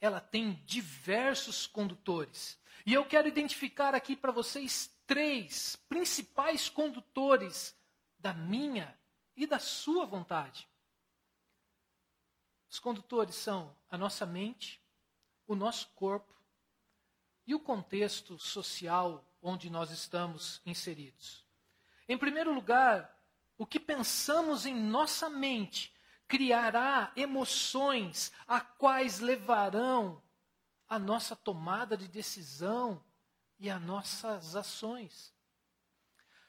ela 0.00 0.20
tem 0.20 0.54
diversos 0.64 1.66
condutores. 1.66 2.58
E 2.86 2.94
eu 2.94 3.04
quero 3.04 3.28
identificar 3.28 3.94
aqui 3.94 4.16
para 4.16 4.32
vocês 4.32 4.90
três 5.06 5.76
principais 5.88 6.68
condutores 6.68 7.76
da 8.18 8.32
minha 8.32 8.96
e 9.36 9.46
da 9.46 9.58
sua 9.58 10.04
vontade. 10.06 10.68
Os 12.70 12.78
condutores 12.78 13.34
são 13.34 13.76
a 13.90 13.98
nossa 13.98 14.24
mente, 14.24 14.80
o 15.46 15.54
nosso 15.54 15.88
corpo 15.90 16.32
e 17.46 17.54
o 17.54 17.60
contexto 17.60 18.38
social 18.38 19.24
onde 19.42 19.68
nós 19.68 19.90
estamos 19.90 20.60
inseridos. 20.64 21.44
Em 22.08 22.16
primeiro 22.16 22.52
lugar, 22.52 23.16
o 23.58 23.66
que 23.66 23.80
pensamos 23.80 24.66
em 24.66 24.74
nossa 24.74 25.28
mente 25.28 25.94
criará 26.28 27.12
emoções 27.16 28.32
a 28.46 28.60
quais 28.60 29.18
levarão 29.18 30.22
a 30.88 30.98
nossa 30.98 31.34
tomada 31.34 31.96
de 31.96 32.06
decisão 32.06 33.04
e 33.58 33.68
as 33.68 33.82
nossas 33.82 34.54
ações. 34.54 35.34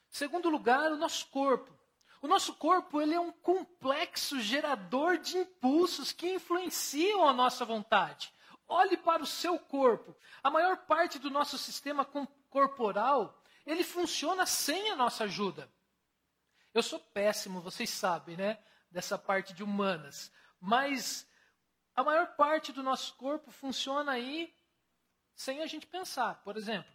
Segundo 0.09 0.49
lugar, 0.49 0.91
o 0.91 0.97
nosso 0.97 1.27
corpo. 1.27 1.80
O 2.21 2.27
nosso 2.27 2.53
corpo 2.53 3.01
ele 3.01 3.15
é 3.15 3.19
um 3.19 3.31
complexo 3.31 4.39
gerador 4.39 5.17
de 5.17 5.39
impulsos 5.39 6.11
que 6.11 6.35
influenciam 6.35 7.27
a 7.27 7.33
nossa 7.33 7.65
vontade. 7.65 8.31
Olhe 8.67 8.95
para 8.95 9.23
o 9.23 9.27
seu 9.27 9.57
corpo. 9.57 10.15
A 10.43 10.51
maior 10.51 10.77
parte 10.85 11.17
do 11.17 11.31
nosso 11.31 11.57
sistema 11.57 12.05
corporal, 12.49 13.41
ele 13.65 13.83
funciona 13.83 14.45
sem 14.45 14.91
a 14.91 14.95
nossa 14.95 15.23
ajuda. 15.23 15.71
Eu 16.73 16.83
sou 16.83 16.99
péssimo, 16.99 17.59
vocês 17.59 17.89
sabem, 17.89 18.37
né? 18.37 18.63
Dessa 18.89 19.17
parte 19.17 19.51
de 19.51 19.63
humanas. 19.63 20.31
Mas 20.59 21.27
a 21.95 22.03
maior 22.03 22.35
parte 22.35 22.71
do 22.71 22.83
nosso 22.83 23.15
corpo 23.15 23.51
funciona 23.51 24.11
aí 24.11 24.55
sem 25.33 25.61
a 25.61 25.65
gente 25.65 25.87
pensar. 25.87 26.35
Por 26.43 26.55
exemplo, 26.55 26.91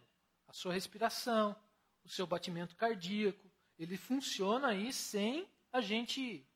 a 0.47 0.53
sua 0.53 0.73
respiração, 0.73 1.53
o 2.05 2.09
seu 2.09 2.25
batimento 2.25 2.77
cardíaco, 2.77 3.46
ele 3.77 3.97
funciona 3.97 4.69
aí 4.69 4.91
sem 4.91 5.47
a 5.71 5.81
gente 5.81 6.47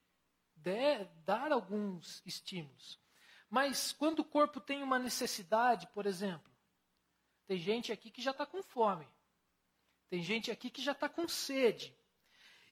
der, 0.55 1.05
dar 1.25 1.51
alguns 1.51 2.21
estímulos. 2.25 2.99
Mas 3.49 3.91
quando 3.91 4.19
o 4.19 4.25
corpo 4.25 4.59
tem 4.59 4.81
uma 4.81 4.97
necessidade, 4.97 5.87
por 5.87 6.05
exemplo, 6.05 6.51
tem 7.47 7.57
gente 7.57 7.91
aqui 7.91 8.09
que 8.09 8.21
já 8.21 8.31
está 8.31 8.45
com 8.45 8.63
fome, 8.63 9.07
tem 10.09 10.23
gente 10.23 10.49
aqui 10.49 10.69
que 10.69 10.81
já 10.81 10.93
está 10.93 11.09
com 11.09 11.27
sede. 11.27 11.95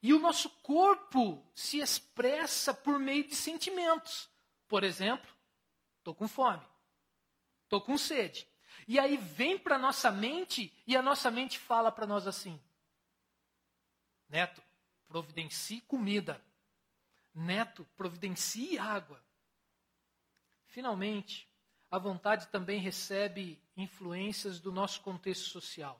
E 0.01 0.13
o 0.13 0.19
nosso 0.19 0.49
corpo 0.61 1.45
se 1.53 1.79
expressa 1.79 2.73
por 2.73 2.97
meio 2.97 3.27
de 3.27 3.35
sentimentos. 3.35 4.29
Por 4.67 4.83
exemplo, 4.83 5.29
estou 5.97 6.15
com 6.15 6.27
fome, 6.27 6.65
estou 7.63 7.81
com 7.81 7.97
sede. 7.97 8.47
E 8.87 8.97
aí 8.97 9.17
vem 9.17 9.57
para 9.57 9.75
a 9.75 9.79
nossa 9.79 10.09
mente 10.09 10.73
e 10.87 10.95
a 10.95 11.01
nossa 11.01 11.29
mente 11.29 11.59
fala 11.59 11.91
para 11.91 12.07
nós 12.07 12.25
assim: 12.25 12.59
Neto, 14.29 14.61
providencie 15.07 15.81
comida. 15.81 16.39
Neto, 17.33 17.83
providencie 17.97 18.77
água. 18.77 19.21
Finalmente, 20.65 21.49
a 21.89 21.97
vontade 21.97 22.47
também 22.47 22.79
recebe 22.79 23.59
influências 23.75 24.59
do 24.59 24.71
nosso 24.71 25.01
contexto 25.01 25.49
social. 25.49 25.99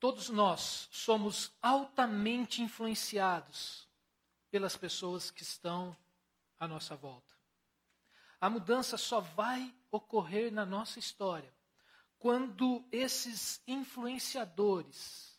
Todos 0.00 0.28
nós 0.28 0.88
somos 0.90 1.52
altamente 1.62 2.62
influenciados 2.62 3.88
pelas 4.50 4.76
pessoas 4.76 5.30
que 5.30 5.42
estão 5.42 5.96
à 6.58 6.66
nossa 6.66 6.96
volta. 6.96 7.32
A 8.40 8.50
mudança 8.50 8.96
só 8.96 9.20
vai 9.20 9.72
ocorrer 9.90 10.50
na 10.50 10.64
nossa 10.64 10.98
história 10.98 11.54
quando 12.18 12.84
esses 12.90 13.62
influenciadores 13.66 15.29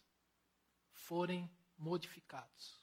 forem 1.12 1.52
modificados. 1.78 2.80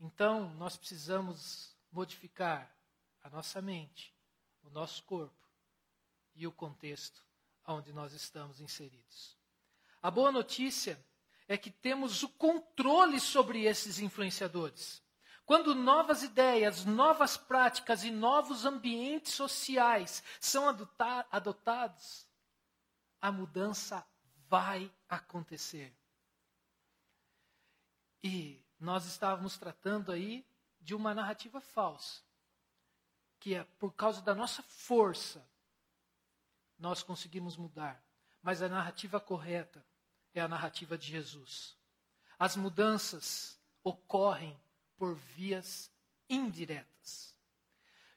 Então, 0.00 0.54
nós 0.54 0.78
precisamos 0.78 1.76
modificar 1.92 2.74
a 3.22 3.28
nossa 3.28 3.60
mente, 3.60 4.16
o 4.62 4.70
nosso 4.70 5.02
corpo 5.02 5.46
e 6.34 6.46
o 6.46 6.52
contexto 6.52 7.22
onde 7.66 7.92
nós 7.92 8.14
estamos 8.14 8.62
inseridos. 8.62 9.36
A 10.00 10.10
boa 10.10 10.32
notícia 10.32 10.98
é 11.46 11.58
que 11.58 11.70
temos 11.70 12.22
o 12.22 12.30
controle 12.30 13.20
sobre 13.20 13.64
esses 13.64 13.98
influenciadores. 13.98 15.02
Quando 15.44 15.74
novas 15.74 16.22
ideias, 16.22 16.86
novas 16.86 17.36
práticas 17.36 18.04
e 18.04 18.10
novos 18.10 18.64
ambientes 18.64 19.34
sociais 19.34 20.22
são 20.40 20.66
adotados, 21.30 22.26
a 23.20 23.30
mudança 23.30 24.02
vai 24.48 24.90
acontecer. 25.10 25.94
E 28.24 28.60
nós 28.80 29.06
estávamos 29.06 29.56
tratando 29.56 30.10
aí 30.10 30.44
de 30.80 30.96
uma 30.96 31.14
narrativa 31.14 31.60
falsa 31.60 32.24
que 33.44 33.54
é 33.54 33.62
por 33.78 33.92
causa 33.92 34.22
da 34.22 34.34
nossa 34.34 34.62
força 34.62 35.46
nós 36.78 37.02
conseguimos 37.02 37.58
mudar. 37.58 38.02
Mas 38.42 38.62
a 38.62 38.70
narrativa 38.70 39.20
correta 39.20 39.84
é 40.32 40.40
a 40.40 40.48
narrativa 40.48 40.96
de 40.96 41.06
Jesus. 41.06 41.76
As 42.38 42.56
mudanças 42.56 43.60
ocorrem 43.82 44.58
por 44.96 45.14
vias 45.14 45.90
indiretas. 46.26 47.34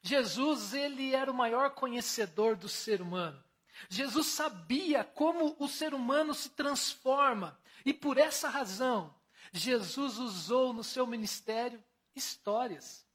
Jesus, 0.02 0.74
ele 0.74 1.14
era 1.14 1.30
o 1.30 1.36
maior 1.36 1.72
conhecedor 1.72 2.56
do 2.56 2.70
ser 2.70 3.02
humano. 3.02 3.44
Jesus 3.90 4.28
sabia 4.28 5.04
como 5.04 5.58
o 5.60 5.68
ser 5.68 5.94
humano 5.94 6.34
se 6.34 6.52
transforma 6.52 7.60
e 7.86 7.94
por 7.94 8.18
essa 8.18 8.48
razão, 8.48 9.14
Jesus 9.52 10.18
usou 10.18 10.74
no 10.74 10.84
seu 10.84 11.06
ministério 11.08 11.84
histórias. 12.16 13.06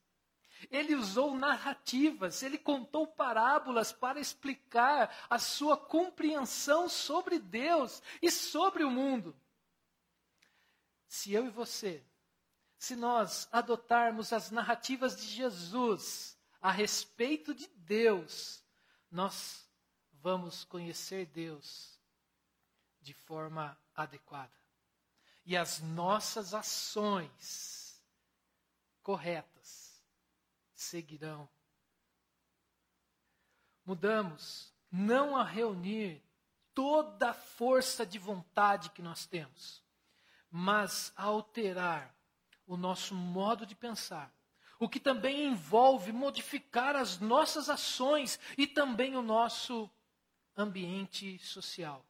Ele 0.71 0.95
usou 0.95 1.35
narrativas, 1.35 2.43
ele 2.43 2.57
contou 2.57 3.07
parábolas 3.07 3.93
para 3.93 4.21
explicar 4.21 5.15
a 5.29 5.39
sua 5.39 5.77
compreensão 5.77 6.89
sobre 6.89 7.39
Deus 7.39 8.03
e 8.21 8.31
sobre 8.31 8.85
o 8.85 8.91
mundo. 8.91 9.37
Se 11.09 11.33
eu 11.33 11.47
e 11.47 11.51
você, 11.51 12.05
se 12.79 12.97
nós 12.97 13.49
adotarmos 13.53 14.33
as 14.33 14.51
narrativas 14.51 15.17
de 15.17 15.27
Jesus 15.27 16.39
a 16.61 16.71
respeito 16.71 17.55
de 17.55 17.69
Deus, 17.77 18.65
nós 19.11 19.69
vamos 20.13 20.65
conhecer 20.65 21.27
Deus 21.27 22.01
de 23.01 23.13
forma 23.13 23.77
adequada. 23.95 24.62
E 25.45 25.57
as 25.57 25.81
nossas 25.81 26.55
ações 26.55 28.01
corretas 29.03 30.03
seguirão. 30.75 31.49
Mudamos 33.85 34.73
não 34.91 35.37
a 35.37 35.43
reunir 35.43 36.23
toda 36.75 37.31
a 37.31 37.35
força 37.35 38.07
de 38.07 38.19
vontade 38.19 38.91
que 38.91 39.03
nós 39.03 39.27
temos, 39.27 39.83
mas 40.51 41.13
a 41.17 41.25
alterar 41.25 42.15
o 42.67 42.77
nosso 42.77 43.15
modo 43.15 43.67
de 43.67 43.75
pensar, 43.75 44.33
o 44.79 44.89
que 44.89 45.01
também 45.01 45.47
envolve 45.47 46.13
modificar 46.13 46.97
as 46.97 47.19
nossas 47.19 47.69
ações 47.69 48.39
e 48.57 48.67
também 48.67 49.17
o 49.17 49.23
nosso 49.23 49.91
ambiente 50.57 51.39
social. 51.39 52.05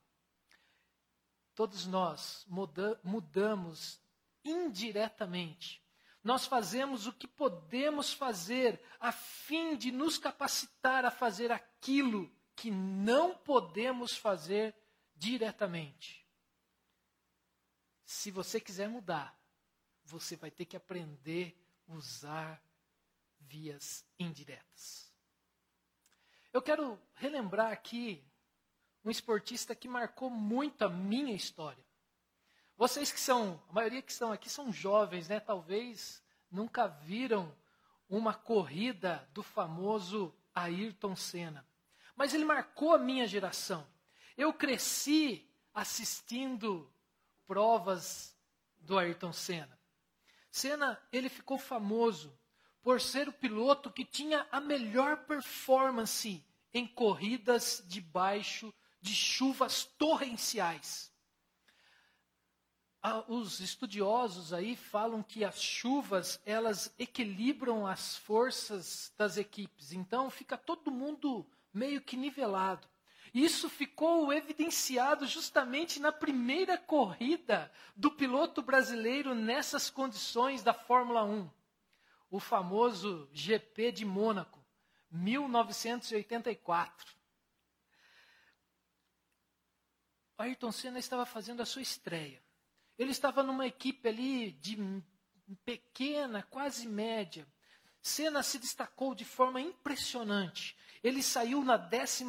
Todos 1.54 1.86
nós 1.86 2.44
muda, 2.48 2.98
mudamos 3.04 4.00
indiretamente 4.44 5.82
nós 6.22 6.46
fazemos 6.46 7.06
o 7.06 7.12
que 7.12 7.26
podemos 7.26 8.12
fazer 8.12 8.80
a 9.00 9.10
fim 9.10 9.76
de 9.76 9.90
nos 9.90 10.18
capacitar 10.18 11.04
a 11.04 11.10
fazer 11.10 11.50
aquilo 11.50 12.32
que 12.54 12.70
não 12.70 13.36
podemos 13.36 14.16
fazer 14.16 14.74
diretamente. 15.16 16.24
Se 18.04 18.30
você 18.30 18.60
quiser 18.60 18.88
mudar, 18.88 19.36
você 20.04 20.36
vai 20.36 20.50
ter 20.50 20.64
que 20.64 20.76
aprender 20.76 21.58
a 21.88 21.94
usar 21.94 22.62
vias 23.40 24.04
indiretas. 24.18 25.12
Eu 26.52 26.62
quero 26.62 27.00
relembrar 27.14 27.72
aqui 27.72 28.24
um 29.04 29.10
esportista 29.10 29.74
que 29.74 29.88
marcou 29.88 30.30
muito 30.30 30.82
a 30.82 30.88
minha 30.88 31.34
história. 31.34 31.84
Vocês 32.76 33.12
que 33.12 33.20
são, 33.20 33.62
a 33.68 33.72
maioria 33.72 34.02
que 34.02 34.12
estão 34.12 34.32
aqui 34.32 34.48
são 34.48 34.72
jovens, 34.72 35.28
né? 35.28 35.40
Talvez 35.40 36.22
nunca 36.50 36.86
viram 36.86 37.54
uma 38.08 38.34
corrida 38.34 39.28
do 39.32 39.42
famoso 39.42 40.34
Ayrton 40.54 41.16
Senna. 41.16 41.66
Mas 42.14 42.34
ele 42.34 42.44
marcou 42.44 42.94
a 42.94 42.98
minha 42.98 43.26
geração. 43.26 43.86
Eu 44.36 44.52
cresci 44.52 45.48
assistindo 45.74 46.92
provas 47.46 48.36
do 48.78 48.98
Ayrton 48.98 49.32
Senna. 49.32 49.78
Senna, 50.50 51.00
ele 51.10 51.28
ficou 51.28 51.58
famoso 51.58 52.38
por 52.82 53.00
ser 53.00 53.28
o 53.28 53.32
piloto 53.32 53.90
que 53.90 54.04
tinha 54.04 54.46
a 54.50 54.60
melhor 54.60 55.24
performance 55.24 56.44
em 56.74 56.86
corridas 56.86 57.82
debaixo 57.86 58.74
de 59.02 59.14
chuvas 59.14 59.84
torrenciais. 59.84 61.12
Ah, 63.02 63.24
os 63.26 63.58
estudiosos 63.58 64.52
aí 64.52 64.76
falam 64.76 65.24
que 65.24 65.44
as 65.44 65.60
chuvas 65.60 66.40
elas 66.46 66.94
equilibram 66.96 67.84
as 67.84 68.16
forças 68.16 69.12
das 69.18 69.36
equipes, 69.36 69.92
então 69.92 70.30
fica 70.30 70.56
todo 70.56 70.92
mundo 70.92 71.44
meio 71.74 72.00
que 72.00 72.16
nivelado. 72.16 72.86
Isso 73.34 73.68
ficou 73.68 74.32
evidenciado 74.32 75.26
justamente 75.26 75.98
na 75.98 76.12
primeira 76.12 76.78
corrida 76.78 77.72
do 77.96 78.08
piloto 78.08 78.62
brasileiro 78.62 79.34
nessas 79.34 79.90
condições 79.90 80.62
da 80.62 80.72
Fórmula 80.72 81.24
1, 81.24 81.50
o 82.30 82.38
famoso 82.38 83.28
GP 83.32 83.90
de 83.90 84.04
Mônaco, 84.04 84.64
1984. 85.10 87.20
Ayrton 90.38 90.72
Senna 90.72 90.98
estava 90.98 91.24
fazendo 91.26 91.62
a 91.62 91.66
sua 91.66 91.82
estreia. 91.82 92.42
Ele 92.98 93.10
estava 93.10 93.42
numa 93.42 93.66
equipe 93.66 94.08
ali 94.08 94.52
de 94.52 94.76
pequena, 95.64 96.42
quase 96.42 96.86
média. 96.86 97.46
Senna 98.00 98.42
se 98.42 98.58
destacou 98.58 99.14
de 99.14 99.24
forma 99.24 99.60
impressionante. 99.60 100.76
Ele 101.02 101.22
saiu 101.22 101.64
na 101.64 101.76
12 101.76 102.24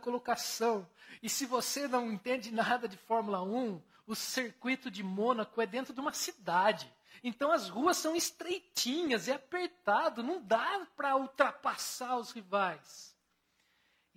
colocação. 0.00 0.88
E 1.22 1.28
se 1.28 1.46
você 1.46 1.86
não 1.86 2.10
entende 2.10 2.50
nada 2.50 2.88
de 2.88 2.96
Fórmula 2.96 3.42
1, 3.42 3.82
o 4.06 4.14
circuito 4.14 4.90
de 4.90 5.02
Mônaco 5.02 5.60
é 5.60 5.66
dentro 5.66 5.94
de 5.94 6.00
uma 6.00 6.12
cidade. 6.12 6.92
Então 7.22 7.52
as 7.52 7.68
ruas 7.68 7.96
são 7.96 8.16
estreitinhas, 8.16 9.28
é 9.28 9.34
apertado, 9.34 10.22
não 10.22 10.42
dá 10.42 10.86
para 10.96 11.16
ultrapassar 11.16 12.16
os 12.16 12.32
rivais. 12.32 13.11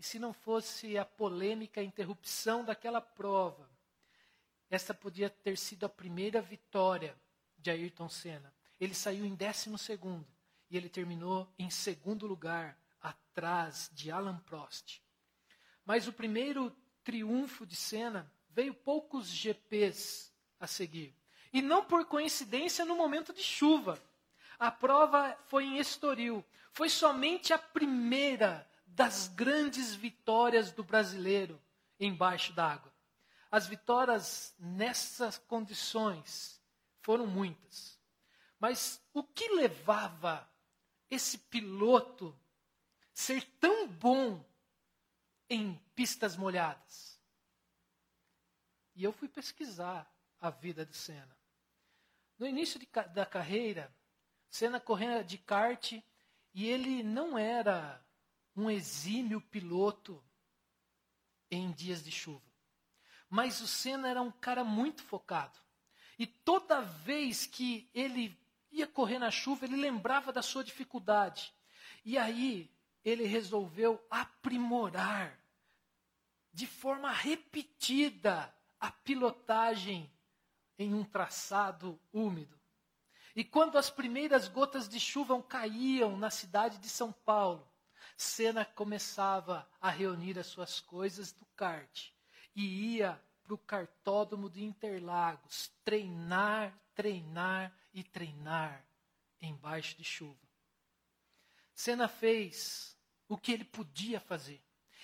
Se 0.05 0.19
não 0.19 0.31
fosse 0.31 0.99
a 0.99 1.03
polêmica 1.03 1.81
interrupção 1.81 2.63
daquela 2.63 3.01
prova, 3.01 3.67
esta 4.69 4.93
podia 4.93 5.31
ter 5.31 5.57
sido 5.57 5.83
a 5.83 5.89
primeira 5.89 6.43
vitória 6.43 7.19
de 7.57 7.71
Ayrton 7.71 8.07
Senna. 8.07 8.53
Ele 8.79 8.93
saiu 8.93 9.25
em 9.25 9.33
décimo 9.33 9.79
segundo 9.79 10.27
e 10.69 10.77
ele 10.77 10.89
terminou 10.89 11.51
em 11.57 11.71
segundo 11.71 12.27
lugar, 12.27 12.77
atrás 13.01 13.89
de 13.93 14.11
Alan 14.11 14.37
Prost. 14.45 15.01
Mas 15.83 16.07
o 16.07 16.13
primeiro 16.13 16.71
triunfo 17.03 17.65
de 17.65 17.75
Senna 17.75 18.31
veio 18.51 18.75
poucos 18.75 19.25
GPs 19.25 20.31
a 20.59 20.67
seguir. 20.67 21.15
E 21.51 21.63
não 21.63 21.83
por 21.83 22.05
coincidência 22.05 22.85
no 22.85 22.95
momento 22.95 23.33
de 23.33 23.41
chuva. 23.41 23.99
A 24.59 24.69
prova 24.69 25.35
foi 25.47 25.63
em 25.63 25.79
Estoril. 25.79 26.45
Foi 26.71 26.89
somente 26.89 27.53
a 27.53 27.57
primeira 27.57 28.69
das 28.95 29.27
grandes 29.27 29.93
vitórias 29.93 30.71
do 30.71 30.83
brasileiro 30.83 31.61
embaixo 31.99 32.53
d'água. 32.53 32.93
As 33.51 33.67
vitórias 33.67 34.55
nessas 34.57 35.37
condições 35.37 36.61
foram 37.01 37.27
muitas. 37.27 37.99
Mas 38.57 39.01
o 39.13 39.21
que 39.21 39.49
levava 39.49 40.49
esse 41.09 41.37
piloto 41.37 42.37
ser 43.13 43.43
tão 43.59 43.85
bom 43.85 44.43
em 45.49 45.75
pistas 45.93 46.37
molhadas? 46.37 47.19
E 48.95 49.03
eu 49.03 49.11
fui 49.11 49.27
pesquisar 49.27 50.09
a 50.39 50.49
vida 50.49 50.85
de 50.85 50.95
Senna. 50.95 51.37
No 52.39 52.47
início 52.47 52.79
de, 52.79 52.87
da 53.13 53.25
carreira, 53.25 53.93
Senna 54.49 54.79
corria 54.79 55.21
de 55.21 55.37
kart 55.37 55.91
e 56.53 56.65
ele 56.65 57.03
não 57.03 57.37
era 57.37 58.04
um 58.55 58.69
exímio 58.69 59.41
piloto 59.41 60.23
em 61.51 61.71
dias 61.71 62.03
de 62.03 62.11
chuva. 62.11 62.45
Mas 63.29 63.59
o 63.61 63.67
Senna 63.67 64.07
era 64.07 64.21
um 64.21 64.31
cara 64.31 64.63
muito 64.63 65.03
focado. 65.03 65.59
E 66.17 66.25
toda 66.25 66.81
vez 66.81 67.45
que 67.45 67.89
ele 67.93 68.39
ia 68.71 68.87
correr 68.87 69.19
na 69.19 69.31
chuva, 69.31 69.65
ele 69.65 69.75
lembrava 69.75 70.31
da 70.31 70.41
sua 70.41 70.63
dificuldade. 70.63 71.53
E 72.03 72.17
aí 72.17 72.71
ele 73.03 73.25
resolveu 73.25 74.03
aprimorar 74.09 75.37
de 76.53 76.65
forma 76.65 77.11
repetida 77.11 78.53
a 78.79 78.89
pilotagem 78.89 80.09
em 80.77 80.93
um 80.93 81.03
traçado 81.03 81.99
úmido. 82.13 82.57
E 83.35 83.43
quando 83.43 83.77
as 83.77 83.89
primeiras 83.89 84.47
gotas 84.47 84.87
de 84.87 84.99
chuva 84.99 85.41
caíam 85.43 86.15
na 86.15 86.29
cidade 86.29 86.77
de 86.77 86.87
São 86.87 87.11
Paulo, 87.11 87.69
Senna 88.17 88.63
começava 88.63 89.67
a 89.81 89.89
reunir 89.89 90.39
as 90.39 90.47
suas 90.47 90.79
coisas 90.79 91.31
do 91.31 91.45
kart 91.55 92.09
e 92.55 92.95
ia 92.95 93.21
para 93.43 93.53
o 93.53 93.57
cartódromo 93.57 94.49
de 94.49 94.63
Interlagos 94.63 95.71
treinar, 95.83 96.73
treinar 96.95 97.71
e 97.93 98.03
treinar 98.03 98.85
embaixo 99.41 99.97
de 99.97 100.03
chuva. 100.03 100.39
Senna 101.73 102.07
fez 102.07 102.97
o 103.27 103.37
que 103.37 103.51
ele 103.51 103.65
podia 103.65 104.19
fazer. 104.19 104.61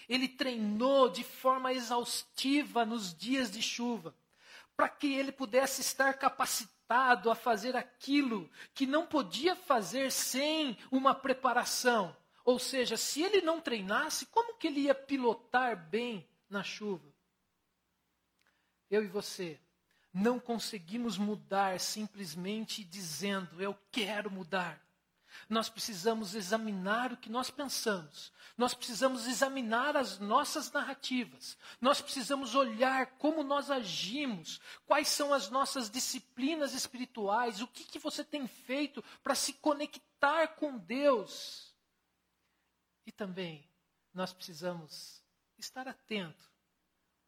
Ele 0.07 0.27
treinou 0.27 1.09
de 1.09 1.23
forma 1.23 1.73
exaustiva 1.73 2.85
nos 2.85 3.13
dias 3.13 3.51
de 3.51 3.61
chuva, 3.61 4.15
para 4.75 4.89
que 4.89 5.13
ele 5.13 5.31
pudesse 5.31 5.81
estar 5.81 6.13
capacitado 6.13 7.29
a 7.29 7.35
fazer 7.35 7.75
aquilo 7.75 8.49
que 8.73 8.87
não 8.87 9.05
podia 9.05 9.55
fazer 9.55 10.11
sem 10.11 10.77
uma 10.89 11.13
preparação. 11.13 12.15
Ou 12.43 12.59
seja, 12.59 12.97
se 12.97 13.21
ele 13.21 13.41
não 13.41 13.61
treinasse, 13.61 14.25
como 14.27 14.57
que 14.57 14.67
ele 14.67 14.81
ia 14.81 14.95
pilotar 14.95 15.89
bem 15.89 16.27
na 16.49 16.63
chuva? 16.63 17.11
eu 18.91 19.03
e 19.03 19.07
você, 19.07 19.57
não 20.13 20.37
conseguimos 20.37 21.17
mudar 21.17 21.79
simplesmente 21.79 22.83
dizendo 22.83 23.61
eu 23.61 23.75
quero 23.89 24.29
mudar. 24.29 24.79
Nós 25.47 25.69
precisamos 25.69 26.35
examinar 26.35 27.13
o 27.13 27.17
que 27.17 27.29
nós 27.29 27.49
pensamos. 27.49 28.33
Nós 28.57 28.73
precisamos 28.73 29.27
examinar 29.27 29.95
as 29.95 30.19
nossas 30.19 30.69
narrativas. 30.73 31.57
Nós 31.79 32.01
precisamos 32.01 32.53
olhar 32.53 33.05
como 33.17 33.41
nós 33.41 33.71
agimos, 33.71 34.59
quais 34.85 35.07
são 35.07 35.33
as 35.33 35.49
nossas 35.49 35.89
disciplinas 35.89 36.73
espirituais, 36.73 37.61
o 37.61 37.67
que, 37.67 37.85
que 37.85 37.97
você 37.97 38.25
tem 38.25 38.45
feito 38.45 39.01
para 39.23 39.33
se 39.33 39.53
conectar 39.53 40.49
com 40.49 40.77
Deus. 40.77 41.70
E 43.05 43.11
também 43.11 43.69
nós 44.13 44.33
precisamos 44.33 45.23
estar 45.57 45.87
atento 45.87 46.51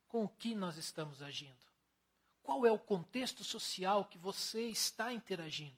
com 0.07 0.25
o 0.25 0.29
que 0.29 0.53
nós 0.53 0.77
estamos 0.77 1.21
agindo. 1.21 1.65
Qual 2.41 2.65
é 2.65 2.71
o 2.71 2.79
contexto 2.79 3.43
social 3.43 4.05
que 4.05 4.17
você 4.17 4.67
está 4.67 5.13
interagindo? 5.13 5.77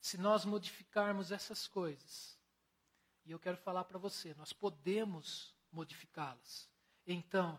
Se 0.00 0.16
nós 0.16 0.44
modificarmos 0.44 1.30
essas 1.30 1.66
coisas, 1.66 2.38
e 3.24 3.30
eu 3.30 3.38
quero 3.38 3.58
falar 3.58 3.84
para 3.84 3.98
você, 3.98 4.34
nós 4.34 4.52
podemos 4.52 5.54
modificá-las. 5.70 6.68
Então, 7.06 7.58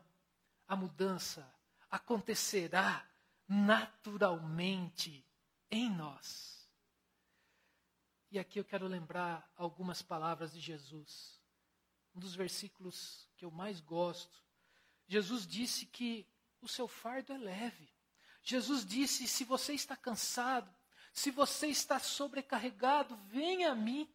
a 0.67 0.75
mudança 0.75 1.47
acontecerá 1.89 3.08
naturalmente 3.47 5.25
em 5.69 5.89
nós. 5.89 6.59
E 8.32 8.38
aqui 8.38 8.60
eu 8.60 8.65
quero 8.65 8.88
lembrar 8.88 9.52
algumas 9.56 10.02
palavras 10.02 10.54
de 10.54 10.60
Jesus. 10.60 11.42
Um 12.15 12.20
dos 12.20 12.36
versículos 12.36 13.28
que 13.36 13.46
eu 13.46 13.52
mais 13.52 13.80
gosto 13.80 14.50
Jesus 15.10 15.48
disse 15.48 15.88
que 15.88 16.30
o 16.62 16.68
seu 16.68 16.88
fardo 16.88 17.34
é 17.34 17.38
leve. 17.38 17.92
Jesus 18.44 18.86
disse: 18.86 19.28
se 19.28 19.44
você 19.44 19.74
está 19.74 19.98
cansado, 19.98 20.72
se 21.12 21.32
você 21.32 21.65
está 21.68 21.98
sobrecarregado, 21.98 23.15
venha 23.26 23.72
a 23.72 23.76
mim. 23.76 24.08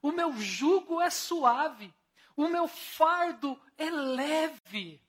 O 0.00 0.10
meu 0.10 0.32
jugo 0.38 0.98
é 0.98 1.10
suave, 1.10 1.94
o 2.34 2.48
meu 2.48 2.66
fardo 2.66 3.60
é 3.76 3.90
leve. 3.90 5.06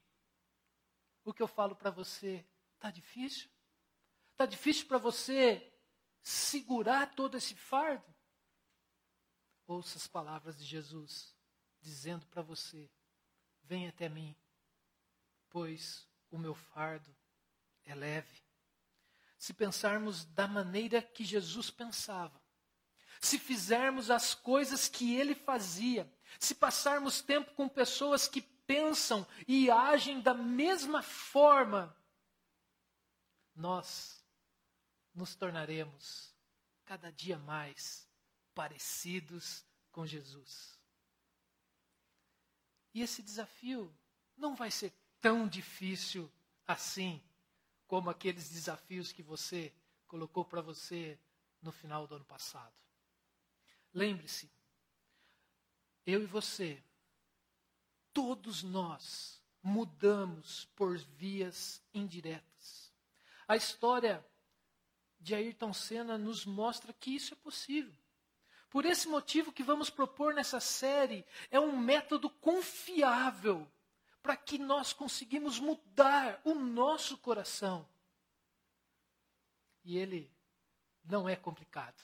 O 1.24 1.34
que 1.34 1.42
eu 1.42 1.48
falo 1.48 1.78
para 1.78 1.90
você 1.90 2.46
está 2.76 2.92
difícil? 2.92 3.50
Está 4.34 4.46
difícil 4.46 4.86
para 4.86 4.98
você 4.98 5.74
segurar 6.22 7.16
todo 7.16 7.38
esse 7.38 7.56
fardo? 7.56 8.04
Ouça 9.68 9.98
as 9.98 10.08
palavras 10.08 10.58
de 10.58 10.66
Jesus 10.66 11.36
dizendo 11.82 12.26
para 12.28 12.42
você: 12.42 12.90
venha 13.64 13.90
até 13.90 14.10
mim 14.10 14.36
pois 15.52 16.08
o 16.32 16.38
meu 16.38 16.56
fardo 16.56 17.16
é 17.86 17.94
leve. 17.94 18.42
Se 19.38 19.54
pensarmos 19.54 20.26
da 20.26 20.48
maneira 20.48 21.02
que 21.02 21.24
Jesus 21.24 21.70
pensava, 21.70 22.42
se 23.20 23.38
fizermos 23.38 24.10
as 24.10 24.34
coisas 24.34 24.88
que 24.88 25.16
ele 25.16 25.36
fazia, 25.36 26.12
se 26.40 26.56
passarmos 26.56 27.22
tempo 27.22 27.54
com 27.54 27.68
pessoas 27.68 28.28
que 28.28 28.42
pensam 28.42 29.28
e 29.48 29.70
agem 29.70 30.22
da 30.22 30.34
mesma 30.34 31.04
forma, 31.04 31.96
nós 33.54 34.24
nos 35.14 35.36
tornaremos 35.36 36.34
cada 36.86 37.12
dia 37.12 37.38
mais 37.38 38.10
parecidos 38.54 39.66
com 39.92 40.06
Jesus. 40.06 40.80
E 42.94 43.02
esse 43.02 43.22
desafio 43.22 43.94
não 44.36 44.56
vai 44.56 44.70
ser 44.70 44.94
tão 45.20 45.48
difícil 45.48 46.32
assim 46.68 47.22
como 47.88 48.10
aqueles 48.10 48.50
desafios 48.50 49.12
que 49.12 49.22
você 49.22 49.74
colocou 50.08 50.44
para 50.44 50.62
você 50.62 51.20
no 51.62 51.72
final 51.72 52.08
do 52.08 52.16
ano 52.16 52.26
passado. 52.26 52.74
Lembre-se, 53.94 54.50
eu 56.06 56.24
e 56.24 56.26
você, 56.26 56.82
todos 58.14 58.64
nós 58.64 59.42
mudamos 59.62 60.66
por 60.76 60.98
vias 60.98 61.82
indiretas. 61.94 62.92
A 63.48 63.56
história 63.56 64.26
de 65.20 65.36
Ayrton 65.36 65.74
Senna 65.74 66.18
nos 66.18 66.46
mostra 66.46 66.94
que 66.94 67.12
isso 67.12 67.34
é 67.34 67.38
possível. 67.38 68.01
Por 68.72 68.86
esse 68.86 69.10
motivo 69.10 69.52
que 69.52 69.62
vamos 69.62 69.90
propor 69.90 70.34
nessa 70.34 70.62
série 70.62 71.26
é 71.52 71.60
um 71.60 71.78
método 71.78 72.30
confiável 72.30 73.70
para 74.24 74.38
que 74.38 74.58
nós 74.58 74.94
conseguimos 74.94 75.60
mudar 75.60 76.40
o 76.46 76.56
nosso 76.56 77.18
coração. 77.18 77.86
E 79.84 79.98
ele 79.98 80.34
não 81.04 81.28
é 81.28 81.36
complicado. 81.36 82.02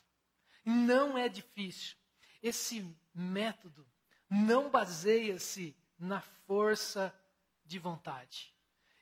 Não 0.66 1.18
é 1.18 1.30
difícil. 1.30 1.96
Esse 2.44 2.86
método 3.14 3.90
não 4.30 4.70
baseia-se 4.70 5.74
na 5.98 6.20
força 6.20 7.18
de 7.64 7.80
vontade. 7.80 8.54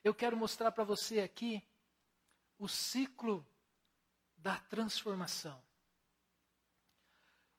Eu 0.04 0.14
quero 0.14 0.36
mostrar 0.36 0.70
para 0.70 0.84
você 0.84 1.18
aqui 1.18 1.60
o 2.60 2.68
ciclo 2.68 3.44
da 4.36 4.56
transformação. 4.56 5.65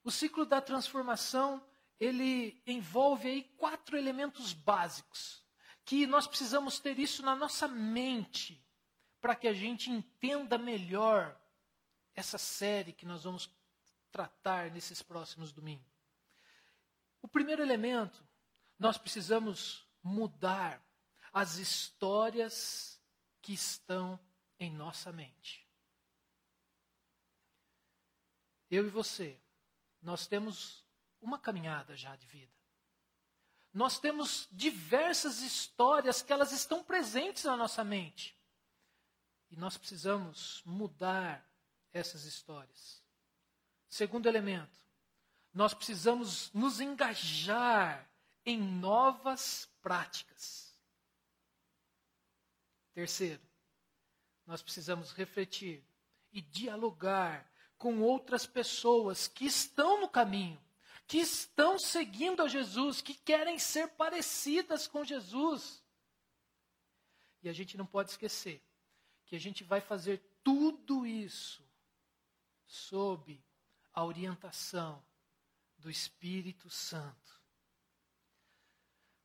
O 0.08 0.12
ciclo 0.12 0.46
da 0.46 0.62
transformação, 0.62 1.62
ele 2.00 2.64
envolve 2.66 3.28
aí 3.28 3.44
quatro 3.58 3.98
elementos 3.98 4.54
básicos, 4.54 5.44
que 5.84 6.08
nós 6.08 6.26
precisamos 6.26 6.80
ter 6.80 6.98
isso 6.98 7.22
na 7.22 7.36
nossa 7.36 7.68
mente, 7.68 8.66
para 9.20 9.36
que 9.36 9.50
a 9.50 9.54
gente 9.54 9.92
entenda 9.92 10.58
melhor 10.58 11.38
essa 12.16 12.38
série 12.38 12.94
que 12.94 13.06
nós 13.06 13.26
vamos 13.26 13.54
tratar 14.10 14.72
nesses 14.72 15.02
próximos 15.02 15.52
domingos. 15.52 15.92
O 17.22 17.28
primeiro 17.28 17.62
elemento, 17.62 18.26
nós 18.80 18.98
precisamos 18.98 19.86
mudar 20.02 20.82
as 21.34 21.58
histórias 21.58 22.98
que 23.42 23.52
estão 23.52 24.18
em 24.58 24.72
nossa 24.72 25.12
mente. 25.12 25.68
Eu 28.72 28.88
e 28.88 28.90
você, 28.90 29.38
nós 30.08 30.26
temos 30.26 30.86
uma 31.22 31.38
caminhada 31.38 31.94
já 31.98 32.16
de 32.16 32.26
vida. 32.28 32.54
Nós 33.74 34.00
temos 34.00 34.48
diversas 34.50 35.42
histórias 35.42 36.22
que 36.22 36.32
elas 36.32 36.54
estão 36.54 36.82
presentes 36.82 37.44
na 37.44 37.58
nossa 37.58 37.84
mente. 37.84 38.34
E 39.52 39.58
nós 39.58 39.78
precisamos 39.78 40.62
mudar 40.66 41.46
essas 41.92 42.24
histórias. 42.24 43.04
Segundo 43.90 44.28
elemento, 44.28 44.80
nós 45.54 45.74
precisamos 45.74 46.54
nos 46.54 46.80
engajar 46.80 48.10
em 48.46 48.58
novas 48.58 49.70
práticas. 49.82 50.74
Terceiro, 52.94 53.42
nós 54.46 54.62
precisamos 54.62 55.12
refletir 55.12 55.84
e 56.32 56.40
dialogar 56.40 57.46
com 57.78 58.02
outras 58.02 58.46
pessoas 58.46 59.28
que 59.28 59.46
estão 59.46 60.02
no 60.02 60.10
caminho, 60.10 60.60
que 61.08 61.18
estão 61.18 61.78
seguindo 61.78 62.42
a 62.42 62.48
Jesus, 62.48 63.02
que 63.02 63.14
querem 63.14 63.60
ser 63.60 63.90
parecidas 63.90 64.88
com 64.88 65.04
Jesus. 65.04 65.84
E 67.42 67.50
a 67.50 67.54
gente 67.54 67.78
não 67.78 67.86
pode 67.86 68.12
esquecer 68.12 68.64
que 69.26 69.36
a 69.36 69.40
gente 69.40 69.64
vai 69.64 69.80
fazer 69.80 70.22
tudo 70.44 71.06
isso 71.06 71.64
sob 72.66 73.42
a 73.94 74.04
orientação 74.04 75.04
do 75.78 75.90
Espírito 75.90 76.70
Santo. 76.70 77.38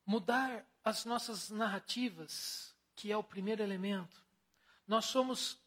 Mudar 0.05 0.67
as 0.85 1.05
nossas 1.05 1.51
narrativas, 1.51 2.75
que 2.95 3.11
é 3.11 3.17
o 3.17 3.23
primeiro 3.23 3.63
elemento. 3.63 4.23
Nós 4.87 5.07
somos 5.07 5.59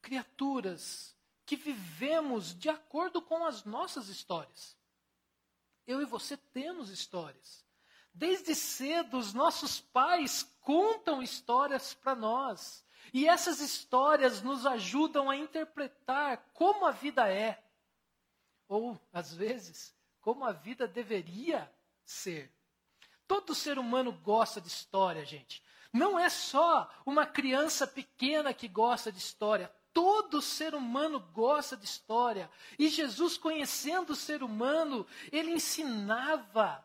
criaturas 0.00 1.14
que 1.52 1.56
vivemos 1.56 2.58
de 2.58 2.70
acordo 2.70 3.20
com 3.20 3.44
as 3.44 3.62
nossas 3.64 4.08
histórias. 4.08 4.74
Eu 5.86 6.00
e 6.00 6.06
você 6.06 6.34
temos 6.34 6.88
histórias. 6.88 7.62
Desde 8.14 8.54
cedo, 8.54 9.18
os 9.18 9.34
nossos 9.34 9.78
pais 9.78 10.44
contam 10.62 11.22
histórias 11.22 11.92
para 11.92 12.14
nós. 12.14 12.82
E 13.12 13.28
essas 13.28 13.60
histórias 13.60 14.40
nos 14.40 14.64
ajudam 14.64 15.28
a 15.28 15.36
interpretar 15.36 16.38
como 16.54 16.86
a 16.86 16.90
vida 16.90 17.30
é. 17.30 17.62
Ou, 18.66 18.98
às 19.12 19.34
vezes, 19.34 19.94
como 20.22 20.46
a 20.46 20.52
vida 20.52 20.88
deveria 20.88 21.70
ser. 22.02 22.50
Todo 23.28 23.54
ser 23.54 23.78
humano 23.78 24.10
gosta 24.10 24.58
de 24.58 24.68
história, 24.68 25.22
gente. 25.26 25.62
Não 25.92 26.18
é 26.18 26.30
só 26.30 26.90
uma 27.04 27.26
criança 27.26 27.86
pequena 27.86 28.54
que 28.54 28.68
gosta 28.68 29.12
de 29.12 29.18
história. 29.18 29.70
Todo 29.92 30.40
ser 30.40 30.74
humano 30.74 31.20
gosta 31.20 31.76
de 31.76 31.84
história. 31.84 32.50
E 32.78 32.88
Jesus, 32.88 33.36
conhecendo 33.36 34.10
o 34.10 34.16
ser 34.16 34.42
humano, 34.42 35.06
ele 35.30 35.50
ensinava, 35.50 36.84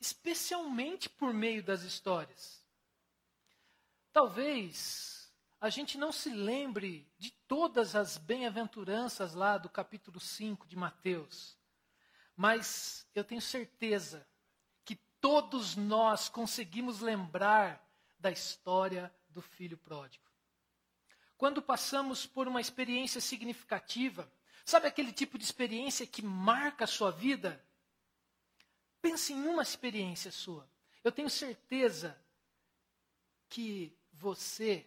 especialmente 0.00 1.08
por 1.08 1.34
meio 1.34 1.62
das 1.62 1.82
histórias. 1.82 2.64
Talvez 4.12 5.32
a 5.60 5.68
gente 5.68 5.98
não 5.98 6.12
se 6.12 6.30
lembre 6.30 7.10
de 7.18 7.32
todas 7.48 7.96
as 7.96 8.16
bem-aventuranças 8.16 9.34
lá 9.34 9.58
do 9.58 9.68
capítulo 9.68 10.20
5 10.20 10.66
de 10.68 10.76
Mateus, 10.76 11.56
mas 12.36 13.04
eu 13.14 13.24
tenho 13.24 13.40
certeza 13.40 14.24
que 14.84 14.94
todos 15.20 15.74
nós 15.74 16.28
conseguimos 16.28 17.00
lembrar 17.00 17.84
da 18.18 18.30
história 18.30 19.12
do 19.28 19.42
filho 19.42 19.76
pródigo. 19.76 20.27
Quando 21.38 21.62
passamos 21.62 22.26
por 22.26 22.48
uma 22.48 22.60
experiência 22.60 23.20
significativa, 23.20 24.28
sabe 24.64 24.88
aquele 24.88 25.12
tipo 25.12 25.38
de 25.38 25.44
experiência 25.44 26.04
que 26.04 26.20
marca 26.20 26.82
a 26.82 26.88
sua 26.88 27.12
vida? 27.12 27.64
Pense 29.00 29.32
em 29.32 29.46
uma 29.46 29.62
experiência 29.62 30.32
sua. 30.32 30.68
Eu 31.04 31.12
tenho 31.12 31.30
certeza 31.30 32.20
que 33.48 33.96
você 34.12 34.84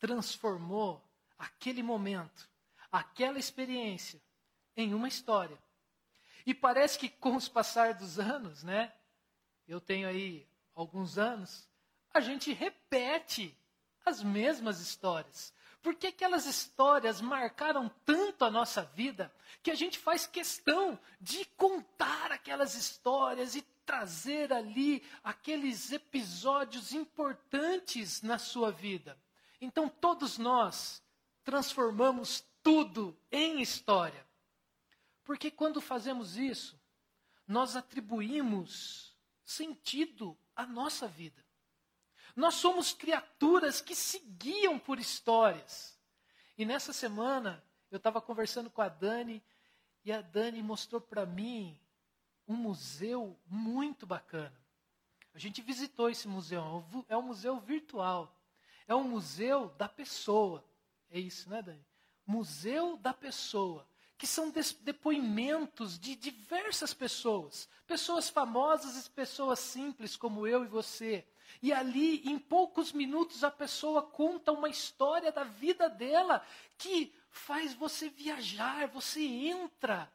transformou 0.00 1.00
aquele 1.38 1.82
momento, 1.82 2.50
aquela 2.90 3.38
experiência, 3.38 4.20
em 4.76 4.92
uma 4.92 5.06
história. 5.06 5.56
E 6.44 6.52
parece 6.52 6.98
que 6.98 7.08
com 7.08 7.36
os 7.36 7.48
passar 7.48 7.94
dos 7.94 8.18
anos, 8.18 8.64
né? 8.64 8.92
Eu 9.66 9.80
tenho 9.80 10.08
aí 10.08 10.44
alguns 10.74 11.18
anos, 11.18 11.68
a 12.12 12.20
gente 12.20 12.52
repete 12.52 13.56
as 14.04 14.22
mesmas 14.24 14.80
histórias. 14.80 15.52
Porque 15.82 16.08
aquelas 16.08 16.46
histórias 16.46 17.20
marcaram 17.20 17.88
tanto 18.04 18.44
a 18.44 18.50
nossa 18.50 18.82
vida 18.82 19.32
que 19.62 19.70
a 19.70 19.74
gente 19.74 19.98
faz 19.98 20.26
questão 20.26 20.98
de 21.20 21.44
contar 21.56 22.32
aquelas 22.32 22.74
histórias 22.74 23.54
e 23.54 23.62
trazer 23.86 24.52
ali 24.52 25.02
aqueles 25.22 25.92
episódios 25.92 26.92
importantes 26.92 28.22
na 28.22 28.38
sua 28.38 28.70
vida. 28.70 29.18
Então 29.60 29.88
todos 29.88 30.36
nós 30.36 31.02
transformamos 31.42 32.44
tudo 32.62 33.18
em 33.32 33.62
história. 33.62 34.26
Porque 35.24 35.50
quando 35.50 35.80
fazemos 35.80 36.36
isso, 36.36 36.78
nós 37.46 37.76
atribuímos 37.76 39.16
sentido 39.44 40.36
à 40.54 40.66
nossa 40.66 41.08
vida. 41.08 41.47
Nós 42.38 42.54
somos 42.54 42.92
criaturas 42.92 43.80
que 43.80 43.96
se 43.96 44.20
guiam 44.20 44.78
por 44.78 45.00
histórias. 45.00 45.98
E 46.56 46.64
nessa 46.64 46.92
semana, 46.92 47.60
eu 47.90 47.96
estava 47.96 48.20
conversando 48.20 48.70
com 48.70 48.80
a 48.80 48.88
Dani, 48.88 49.42
e 50.04 50.12
a 50.12 50.20
Dani 50.20 50.62
mostrou 50.62 51.00
para 51.00 51.26
mim 51.26 51.76
um 52.46 52.54
museu 52.54 53.36
muito 53.44 54.06
bacana. 54.06 54.56
A 55.34 55.38
gente 55.40 55.60
visitou 55.60 56.08
esse 56.08 56.28
museu, 56.28 56.62
é 57.08 57.16
um 57.16 57.22
museu 57.22 57.58
virtual. 57.58 58.32
É 58.86 58.94
um 58.94 59.02
museu 59.02 59.70
da 59.70 59.88
pessoa. 59.88 60.64
É 61.10 61.18
isso, 61.18 61.50
né, 61.50 61.60
Dani? 61.60 61.84
Museu 62.24 62.96
da 62.98 63.12
pessoa 63.12 63.84
que 64.16 64.28
são 64.28 64.52
depoimentos 64.82 65.98
de 65.98 66.14
diversas 66.14 66.94
pessoas, 66.94 67.68
pessoas 67.84 68.30
famosas 68.30 69.06
e 69.06 69.10
pessoas 69.10 69.58
simples 69.58 70.16
como 70.16 70.46
eu 70.46 70.64
e 70.64 70.68
você. 70.68 71.26
E 71.60 71.72
ali, 71.72 72.28
em 72.28 72.38
poucos 72.38 72.92
minutos, 72.92 73.42
a 73.42 73.50
pessoa 73.50 74.02
conta 74.02 74.52
uma 74.52 74.68
história 74.68 75.32
da 75.32 75.44
vida 75.44 75.88
dela 75.88 76.44
que 76.76 77.12
faz 77.30 77.74
você 77.74 78.08
viajar, 78.08 78.86
você 78.88 79.20
entra 79.20 80.10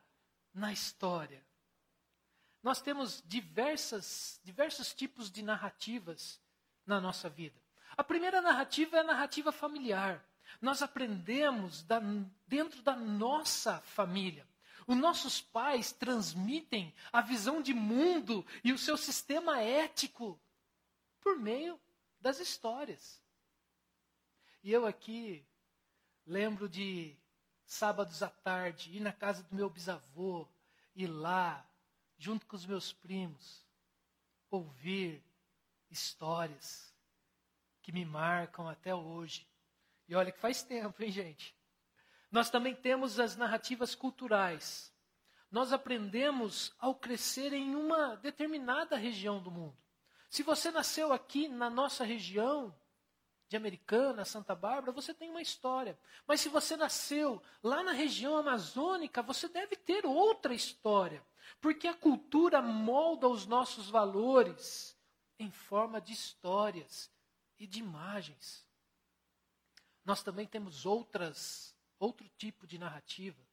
na 0.54 0.72
história. 0.72 1.44
Nós 2.62 2.82
temos 2.82 3.22
diversas, 3.26 4.40
diversos 4.44 4.94
tipos 4.94 5.30
de 5.30 5.42
narrativas 5.42 6.40
na 6.86 7.02
nossa 7.02 7.30
vida. 7.30 7.62
A 7.98 8.04
primeira 8.04 8.42
narrativa 8.42 8.98
é 8.98 9.00
a 9.02 9.04
narrativa 9.04 9.52
familiar. 9.52 10.24
Nós 10.62 10.82
aprendemos 10.82 11.84
da, 11.84 12.02
dentro 12.48 12.82
da 12.82 12.96
nossa 12.96 13.80
família. 13.82 14.48
Os 14.88 14.98
nossos 14.98 15.42
pais 15.42 15.92
transmitem 15.92 16.94
a 17.12 17.22
visão 17.22 17.62
de 17.62 17.74
mundo 17.74 18.46
e 18.64 18.72
o 18.72 18.78
seu 18.78 18.98
sistema 18.98 19.62
ético 19.62 20.40
por 21.24 21.38
meio 21.38 21.80
das 22.20 22.40
histórias. 22.40 23.22
E 24.62 24.72
eu 24.72 24.86
aqui 24.86 25.46
lembro 26.26 26.70
de 26.70 27.18
sábados 27.66 28.22
à 28.22 28.30
tarde 28.30 28.96
ir 28.96 29.00
na 29.00 29.14
casa 29.14 29.44
do 29.44 29.56
meu 29.56 29.70
bisavô, 29.70 30.48
ir 30.96 31.08
lá, 31.08 31.68
junto 32.18 32.46
com 32.46 32.56
os 32.56 32.66
meus 32.66 32.94
primos, 32.94 33.66
ouvir 34.50 35.24
histórias 35.90 36.94
que 37.82 37.92
me 37.92 38.06
marcam 38.06 38.68
até 38.68 38.94
hoje. 38.94 39.48
E 40.08 40.16
olha 40.16 40.32
que 40.32 40.40
faz 40.40 40.64
tempo, 40.64 41.02
hein, 41.02 41.12
gente? 41.12 41.56
Nós 42.32 42.50
também 42.50 42.76
temos 42.76 43.20
as 43.20 43.36
narrativas 43.36 43.96
culturais. 43.96 44.94
Nós 45.52 45.72
aprendemos 45.72 46.74
ao 46.80 46.96
crescer 46.96 47.54
em 47.54 47.76
uma 47.76 48.16
determinada 48.16 48.96
região 48.98 49.42
do 49.42 49.52
mundo. 49.52 49.83
Se 50.34 50.41
você 50.41 50.72
nasceu 50.72 51.13
aqui 51.13 51.48
na 51.48 51.69
nossa 51.69 52.04
região, 52.04 52.76
de 53.48 53.56
Americana, 53.56 54.26
Santa 54.26 54.56
Bárbara, 54.56 54.91
você 54.91 55.13
tem 55.13 55.30
uma 55.30 55.43
história. 55.43 55.96
Mas 56.26 56.41
se 56.41 56.50
você 56.50 56.76
nasceu 56.76 57.39
lá 57.62 57.84
na 57.84 57.91
região 57.91 58.36
amazônica, 58.36 59.22
você 59.22 59.48
deve 59.48 59.76
ter 59.76 60.08
outra 60.08 60.56
história. 60.56 61.24
Porque 61.62 61.88
a 61.88 61.93
cultura 61.93 62.63
molda 62.63 63.30
os 63.30 63.46
nossos 63.46 63.91
valores 63.91 64.98
em 65.38 65.52
forma 65.52 66.02
de 66.02 66.13
histórias 66.13 67.12
e 67.60 67.67
de 67.67 67.78
imagens. 67.78 68.67
Nós 70.04 70.24
também 70.24 70.48
temos 70.48 70.84
outras, 70.84 71.78
outro 72.00 72.28
tipo 72.39 72.65
de 72.65 72.80
narrativa, 72.80 73.48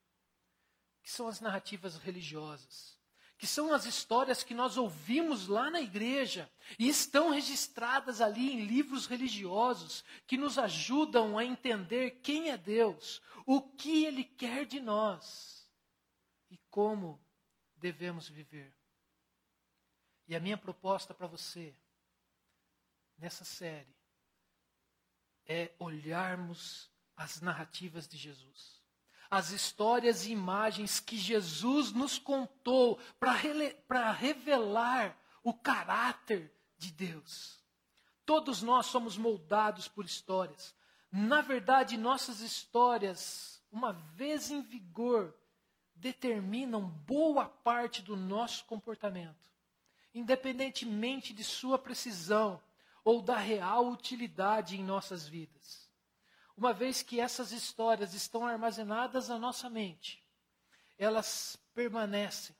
que 1.02 1.10
são 1.10 1.28
as 1.28 1.42
narrativas 1.42 1.98
religiosas 1.98 2.98
que 3.40 3.46
são 3.46 3.72
as 3.72 3.86
histórias 3.86 4.44
que 4.44 4.52
nós 4.52 4.76
ouvimos 4.76 5.48
lá 5.48 5.70
na 5.70 5.80
igreja 5.80 6.52
e 6.78 6.90
estão 6.90 7.30
registradas 7.30 8.20
ali 8.20 8.52
em 8.52 8.66
livros 8.66 9.06
religiosos 9.06 10.04
que 10.26 10.36
nos 10.36 10.58
ajudam 10.58 11.38
a 11.38 11.44
entender 11.44 12.20
quem 12.22 12.50
é 12.50 12.58
Deus, 12.58 13.22
o 13.46 13.62
que 13.62 14.04
Ele 14.04 14.24
quer 14.24 14.66
de 14.66 14.78
nós 14.78 15.66
e 16.50 16.58
como 16.68 17.18
devemos 17.74 18.28
viver. 18.28 18.76
E 20.28 20.36
a 20.36 20.40
minha 20.40 20.58
proposta 20.58 21.14
para 21.14 21.26
você, 21.26 21.74
nessa 23.16 23.42
série, 23.42 23.96
é 25.46 25.74
olharmos 25.78 26.90
as 27.16 27.40
narrativas 27.40 28.06
de 28.06 28.18
Jesus 28.18 28.79
as 29.30 29.50
histórias 29.50 30.26
e 30.26 30.32
imagens 30.32 30.98
que 30.98 31.16
Jesus 31.16 31.92
nos 31.92 32.18
contou 32.18 32.98
para 33.18 34.10
revelar 34.10 35.16
o 35.44 35.54
caráter 35.54 36.52
de 36.76 36.90
Deus. 36.90 37.62
Todos 38.26 38.60
nós 38.60 38.86
somos 38.86 39.16
moldados 39.16 39.86
por 39.86 40.04
histórias. 40.04 40.74
Na 41.12 41.40
verdade, 41.40 41.96
nossas 41.96 42.40
histórias, 42.40 43.62
uma 43.70 43.92
vez 43.92 44.50
em 44.50 44.62
vigor, 44.62 45.34
determinam 45.94 46.82
boa 46.82 47.46
parte 47.46 48.02
do 48.02 48.16
nosso 48.16 48.64
comportamento, 48.64 49.52
independentemente 50.12 51.32
de 51.32 51.44
sua 51.44 51.78
precisão 51.78 52.60
ou 53.04 53.22
da 53.22 53.36
real 53.36 53.88
utilidade 53.88 54.76
em 54.76 54.84
nossas 54.84 55.26
vidas 55.26 55.89
uma 56.60 56.74
vez 56.74 57.02
que 57.02 57.18
essas 57.18 57.52
histórias 57.52 58.12
estão 58.12 58.46
armazenadas 58.46 59.28
na 59.28 59.38
nossa 59.38 59.70
mente, 59.70 60.22
elas 60.98 61.56
permanecem 61.72 62.54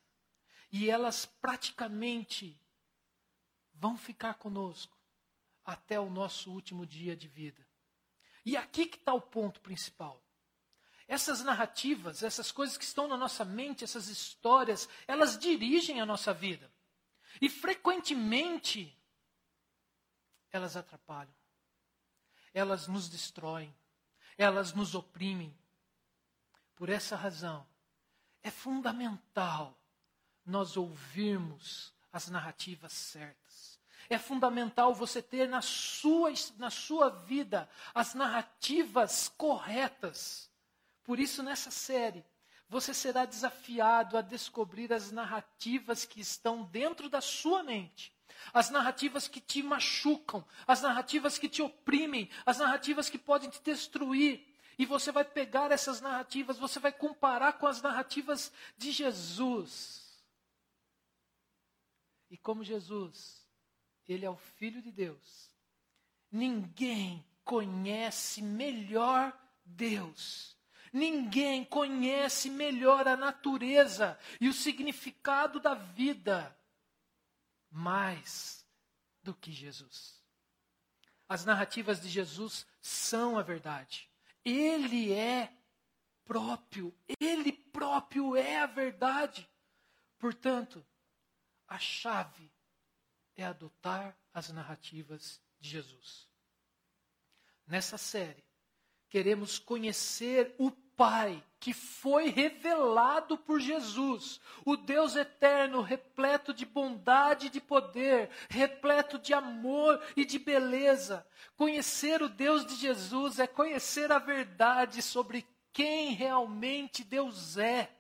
e 0.73 0.89
elas 0.89 1.27
praticamente 1.27 2.59
vão 3.75 3.99
ficar 3.99 4.35
conosco 4.35 4.97
até 5.63 6.01
o 6.01 6.09
nosso 6.09 6.51
último 6.51 6.87
dia 6.87 7.15
de 7.15 7.29
vida. 7.29 7.69
E 8.43 8.57
aqui 8.57 8.87
que 8.87 8.97
está 8.97 9.13
o 9.13 9.21
ponto 9.21 9.61
principal. 9.61 10.25
Essas 11.07 11.43
narrativas, 11.43 12.23
essas 12.23 12.51
coisas 12.51 12.79
que 12.79 12.85
estão 12.85 13.07
na 13.07 13.19
nossa 13.19 13.45
mente, 13.45 13.85
essas 13.85 14.09
histórias, 14.09 14.89
elas 15.07 15.39
dirigem 15.39 16.01
a 16.01 16.07
nossa 16.07 16.33
vida. 16.33 16.73
E 17.39 17.51
frequentemente 17.51 18.99
elas 20.51 20.75
atrapalham. 20.75 21.35
Elas 22.55 22.89
nos 22.89 23.07
destroem 23.07 23.75
elas 24.41 24.73
nos 24.73 24.95
oprimem. 24.95 25.55
Por 26.75 26.89
essa 26.89 27.15
razão, 27.15 27.67
é 28.43 28.51
fundamental 28.51 29.79
nós 30.47 30.79
ouvirmos 30.79 31.93
as 32.11 32.29
narrativas 32.29 32.91
certas. 32.95 33.79
É 34.09 34.19
fundamental 34.19 34.95
você 34.95 35.21
ter 35.21 35.47
na 35.47 35.61
sua, 35.61 36.33
na 36.57 36.71
sua 36.71 37.11
vida 37.11 37.69
as 37.95 38.15
narrativas 38.15 39.29
corretas. 39.29 40.51
Por 41.05 41.21
isso, 41.21 41.43
nessa 41.43 41.71
série, 41.71 42.25
você 42.67 42.95
será 42.95 43.27
desafiado 43.27 44.17
a 44.17 44.23
descobrir 44.23 44.91
as 44.91 45.13
narrativas 45.13 46.07
que 46.07 46.19
estão 46.19 46.65
dentro 46.65 47.11
da 47.11 47.21
sua 47.21 47.63
mente 47.63 48.11
as 48.53 48.71
narrativas 48.71 49.29
que 49.29 49.41
te 49.41 49.63
machucam, 49.63 50.45
as 50.67 50.83
narrativas 50.83 51.39
que 51.39 51.49
te 51.49 51.63
oprimem, 51.63 52.29
as 52.45 52.59
narrativas 52.59 53.09
que 53.09 53.19
podem 53.19 53.51
te 53.51 53.61
destruir. 53.63 54.47
E 54.79 54.87
você 54.87 55.13
vai 55.13 55.25
pegar 55.25 55.71
essas 55.71 56.01
narrativas, 56.01 56.59
você 56.59 56.81
vai 56.81 56.93
comparar 56.93 57.55
com 57.55 57.67
as 57.67 57.83
narrativas 57.83 58.53
de 58.79 58.93
Jesus. 58.93 60.25
E 62.31 62.39
como 62.39 62.65
Jesus, 62.65 63.47
ele 64.09 64.25
é 64.25 64.31
o 64.31 64.37
Filho 64.37 64.81
de 64.81 64.91
Deus, 64.91 65.51
ninguém 66.31 67.25
conhece 67.45 68.41
melhor 68.41 69.37
Deus. 69.65 70.57
Ninguém 70.93 71.65
conhece 71.65 72.51
melhor 72.51 73.07
a 73.07 73.17
natureza 73.17 74.19
e 74.41 74.49
o 74.49 74.53
significado 74.53 75.61
da 75.61 75.75
vida 75.75 76.57
mais 77.71 78.67
do 79.23 79.35
que 79.35 79.53
Jesus. 79.53 80.21
As 81.29 81.45
narrativas 81.45 82.01
de 82.01 82.09
Jesus 82.09 82.67
são 82.81 83.39
a 83.39 83.43
verdade. 83.43 84.11
Ele 84.45 85.13
é 85.13 85.53
próprio, 86.25 86.95
ele 87.21 87.53
próprio 87.53 88.37
é 88.37 88.59
a 88.59 88.67
verdade. 88.67 89.49
Portanto, 90.19 90.85
a 91.69 91.79
chave 91.79 92.51
é 93.37 93.45
adotar 93.45 94.19
as 94.35 94.51
narrativas 94.51 95.41
de 95.61 95.71
Jesus. 95.71 96.29
Nessa 97.67 97.97
série, 97.97 98.45
queremos 99.09 99.59
conhecer 99.59 100.55
o 100.59 100.71
Pai 101.01 101.43
que 101.59 101.73
foi 101.73 102.29
revelado 102.29 103.39
por 103.39 103.59
Jesus, 103.59 104.39
o 104.67 104.77
Deus 104.77 105.17
eterno, 105.17 105.81
repleto 105.81 106.53
de 106.53 106.67
bondade 106.67 107.47
e 107.47 107.51
de 107.51 107.59
poder, 107.59 108.29
repleto 108.51 109.19
de 109.19 109.33
amor 109.33 109.99
e 110.15 110.27
de 110.27 110.39
beleza. 110.39 111.27
Conhecer 111.57 112.21
o 112.21 112.29
Deus 112.29 112.67
de 112.67 112.75
Jesus 112.75 113.39
é 113.39 113.47
conhecer 113.47 114.13
a 114.13 114.19
verdade 114.19 115.01
sobre 115.01 115.49
quem 115.73 116.13
realmente 116.13 117.03
Deus 117.03 117.57
é. 117.57 117.91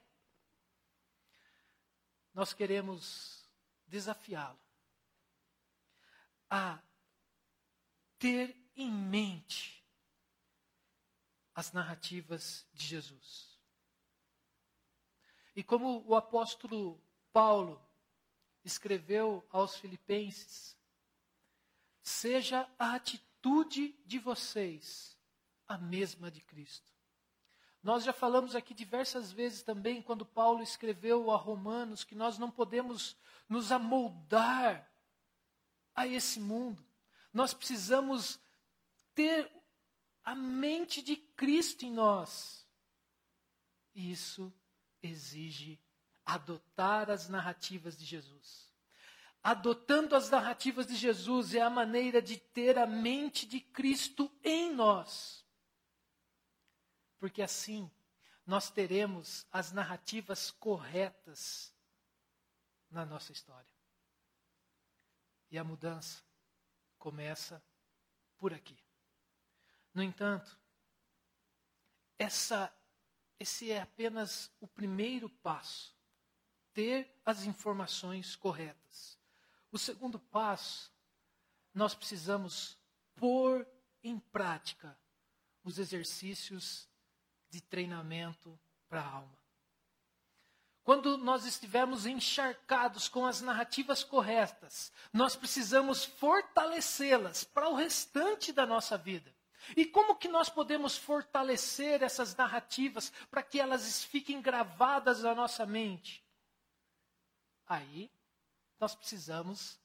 Nós 2.34 2.52
queremos 2.52 3.50
desafiá-lo 3.86 4.60
a 6.50 6.78
ter 8.18 8.54
em 8.76 8.92
mente 8.92 9.79
as 11.60 11.72
narrativas 11.72 12.66
de 12.72 12.86
Jesus. 12.86 13.60
E 15.54 15.62
como 15.62 16.02
o 16.06 16.16
apóstolo 16.16 16.98
Paulo 17.34 17.78
escreveu 18.64 19.46
aos 19.50 19.76
Filipenses, 19.76 20.74
seja 22.02 22.66
a 22.78 22.94
atitude 22.94 23.94
de 24.06 24.18
vocês 24.18 25.14
a 25.68 25.76
mesma 25.76 26.30
de 26.30 26.40
Cristo. 26.40 26.90
Nós 27.82 28.04
já 28.04 28.12
falamos 28.14 28.56
aqui 28.56 28.72
diversas 28.72 29.30
vezes 29.30 29.62
também, 29.62 30.00
quando 30.00 30.24
Paulo 30.24 30.62
escreveu 30.62 31.30
a 31.30 31.36
Romanos, 31.36 32.04
que 32.04 32.14
nós 32.14 32.38
não 32.38 32.50
podemos 32.50 33.18
nos 33.46 33.70
amoldar 33.70 34.90
a 35.94 36.06
esse 36.06 36.40
mundo. 36.40 36.82
Nós 37.34 37.52
precisamos 37.52 38.40
ter 39.14 39.59
a 40.24 40.34
mente 40.34 41.02
de 41.02 41.16
Cristo 41.16 41.84
em 41.84 41.92
nós. 41.92 42.66
isso 43.94 44.52
exige 45.02 45.80
adotar 46.24 47.10
as 47.10 47.28
narrativas 47.28 47.96
de 47.96 48.04
Jesus. 48.04 48.70
Adotando 49.42 50.14
as 50.14 50.28
narrativas 50.28 50.86
de 50.86 50.94
Jesus 50.94 51.54
é 51.54 51.62
a 51.62 51.70
maneira 51.70 52.20
de 52.20 52.36
ter 52.36 52.78
a 52.78 52.86
mente 52.86 53.46
de 53.46 53.60
Cristo 53.60 54.30
em 54.44 54.74
nós. 54.74 55.44
Porque 57.18 57.42
assim 57.42 57.90
nós 58.46 58.70
teremos 58.70 59.46
as 59.50 59.72
narrativas 59.72 60.50
corretas 60.50 61.74
na 62.90 63.06
nossa 63.06 63.32
história. 63.32 63.72
E 65.50 65.58
a 65.58 65.64
mudança 65.64 66.22
começa 66.98 67.62
por 68.36 68.52
aqui. 68.52 68.78
No 69.92 70.02
entanto, 70.02 70.58
essa, 72.18 72.72
esse 73.38 73.72
é 73.72 73.80
apenas 73.80 74.50
o 74.60 74.66
primeiro 74.66 75.28
passo 75.28 75.94
ter 76.72 77.20
as 77.24 77.44
informações 77.44 78.36
corretas. 78.36 79.18
O 79.72 79.78
segundo 79.78 80.18
passo, 80.18 80.92
nós 81.74 81.94
precisamos 81.94 82.78
pôr 83.16 83.66
em 84.02 84.18
prática 84.18 84.96
os 85.64 85.78
exercícios 85.78 86.88
de 87.48 87.60
treinamento 87.60 88.58
para 88.88 89.00
a 89.00 89.08
alma. 89.08 89.40
Quando 90.82 91.18
nós 91.18 91.44
estivermos 91.44 92.06
encharcados 92.06 93.08
com 93.08 93.26
as 93.26 93.40
narrativas 93.40 94.02
corretas, 94.02 94.92
nós 95.12 95.36
precisamos 95.36 96.04
fortalecê-las 96.04 97.44
para 97.44 97.68
o 97.68 97.74
restante 97.74 98.52
da 98.52 98.64
nossa 98.64 98.96
vida. 98.96 99.34
E 99.76 99.84
como 99.84 100.16
que 100.16 100.28
nós 100.28 100.48
podemos 100.48 100.96
fortalecer 100.96 102.02
essas 102.02 102.34
narrativas 102.34 103.12
para 103.30 103.42
que 103.42 103.60
elas 103.60 104.04
fiquem 104.04 104.40
gravadas 104.40 105.22
na 105.22 105.34
nossa 105.34 105.64
mente? 105.66 106.24
Aí 107.66 108.10
nós 108.78 108.94
precisamos 108.94 109.78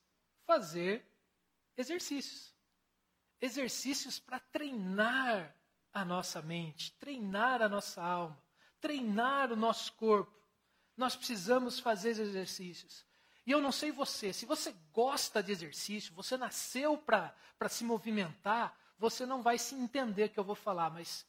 fazer 0.45 1.05
exercícios. 1.77 2.53
Exercícios 3.41 4.19
para 4.19 4.39
treinar 4.39 5.55
a 5.93 6.03
nossa 6.03 6.41
mente, 6.41 6.91
treinar 6.93 7.61
a 7.61 7.69
nossa 7.69 8.01
alma, 8.01 8.41
treinar 8.81 9.51
o 9.51 9.55
nosso 9.55 9.93
corpo. 9.93 10.33
Nós 10.97 11.15
precisamos 11.15 11.79
fazer 11.79 12.09
exercícios. 12.09 13.05
E 13.45 13.51
eu 13.51 13.61
não 13.61 13.71
sei 13.71 13.91
você, 13.91 14.33
se 14.33 14.45
você 14.45 14.73
gosta 14.91 15.43
de 15.43 15.51
exercício, 15.51 16.13
você 16.13 16.35
nasceu 16.35 16.97
para 16.97 17.69
se 17.69 17.83
movimentar, 17.83 18.75
você 18.97 19.25
não 19.25 19.41
vai 19.41 19.57
se 19.57 19.75
entender 19.75 20.29
que 20.29 20.39
eu 20.39 20.43
vou 20.43 20.55
falar, 20.55 20.89
mas 20.89 21.25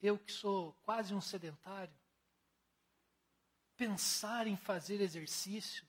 eu 0.00 0.18
que 0.18 0.32
sou 0.32 0.72
quase 0.84 1.14
um 1.14 1.20
sedentário, 1.20 1.94
pensar 3.76 4.46
em 4.46 4.56
fazer 4.56 5.00
exercício, 5.00 5.86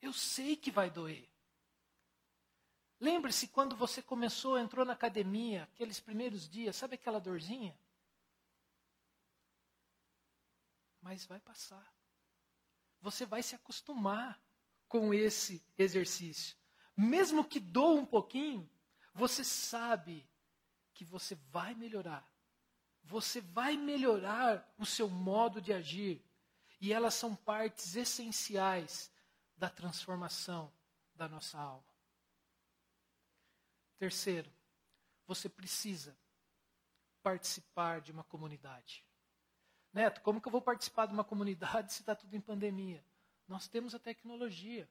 eu 0.00 0.12
sei 0.12 0.56
que 0.56 0.70
vai 0.70 0.90
doer. 0.90 1.28
Lembre-se 3.00 3.48
quando 3.48 3.76
você 3.76 4.02
começou, 4.02 4.58
entrou 4.58 4.84
na 4.84 4.92
academia, 4.92 5.64
aqueles 5.64 6.00
primeiros 6.00 6.48
dias, 6.48 6.76
sabe 6.76 6.94
aquela 6.94 7.20
dorzinha? 7.20 7.78
Mas 11.00 11.24
vai 11.24 11.38
passar. 11.40 11.92
Você 13.00 13.24
vai 13.24 13.42
se 13.42 13.54
acostumar 13.54 14.40
com 14.88 15.14
esse 15.14 15.64
exercício. 15.76 16.56
Mesmo 16.96 17.44
que 17.44 17.60
doa 17.60 18.00
um 18.00 18.06
pouquinho, 18.06 18.68
você 19.18 19.42
sabe 19.42 20.26
que 20.94 21.04
você 21.04 21.34
vai 21.50 21.74
melhorar. 21.74 22.26
Você 23.02 23.40
vai 23.40 23.76
melhorar 23.76 24.72
o 24.78 24.86
seu 24.86 25.08
modo 25.08 25.60
de 25.60 25.72
agir. 25.72 26.24
E 26.80 26.92
elas 26.92 27.14
são 27.14 27.34
partes 27.34 27.96
essenciais 27.96 29.10
da 29.56 29.68
transformação 29.68 30.72
da 31.14 31.28
nossa 31.28 31.58
alma. 31.58 31.84
Terceiro, 33.98 34.50
você 35.26 35.48
precisa 35.48 36.16
participar 37.20 38.00
de 38.00 38.12
uma 38.12 38.22
comunidade. 38.22 39.04
Neto, 39.92 40.20
como 40.20 40.40
que 40.40 40.46
eu 40.46 40.52
vou 40.52 40.62
participar 40.62 41.06
de 41.06 41.12
uma 41.12 41.24
comunidade 41.24 41.92
se 41.94 42.02
está 42.02 42.14
tudo 42.14 42.34
em 42.36 42.40
pandemia? 42.40 43.04
Nós 43.48 43.66
temos 43.66 43.94
a 43.94 43.98
tecnologia. 43.98 44.88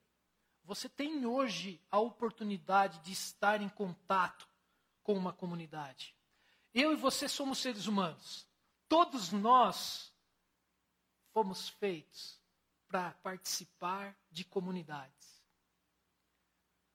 Você 0.67 0.89
tem 0.89 1.25
hoje 1.25 1.81
a 1.89 1.97
oportunidade 1.97 2.99
de 2.99 3.13
estar 3.13 3.61
em 3.61 3.69
contato 3.69 4.45
com 5.01 5.13
uma 5.13 5.31
comunidade. 5.31 6.13
Eu 6.73 6.91
e 6.91 6.95
você 6.97 7.29
somos 7.29 7.59
seres 7.59 7.87
humanos. 7.87 8.45
Todos 8.89 9.31
nós 9.31 10.13
fomos 11.31 11.69
feitos 11.69 12.37
para 12.89 13.11
participar 13.11 14.13
de 14.29 14.43
comunidades. 14.43 15.41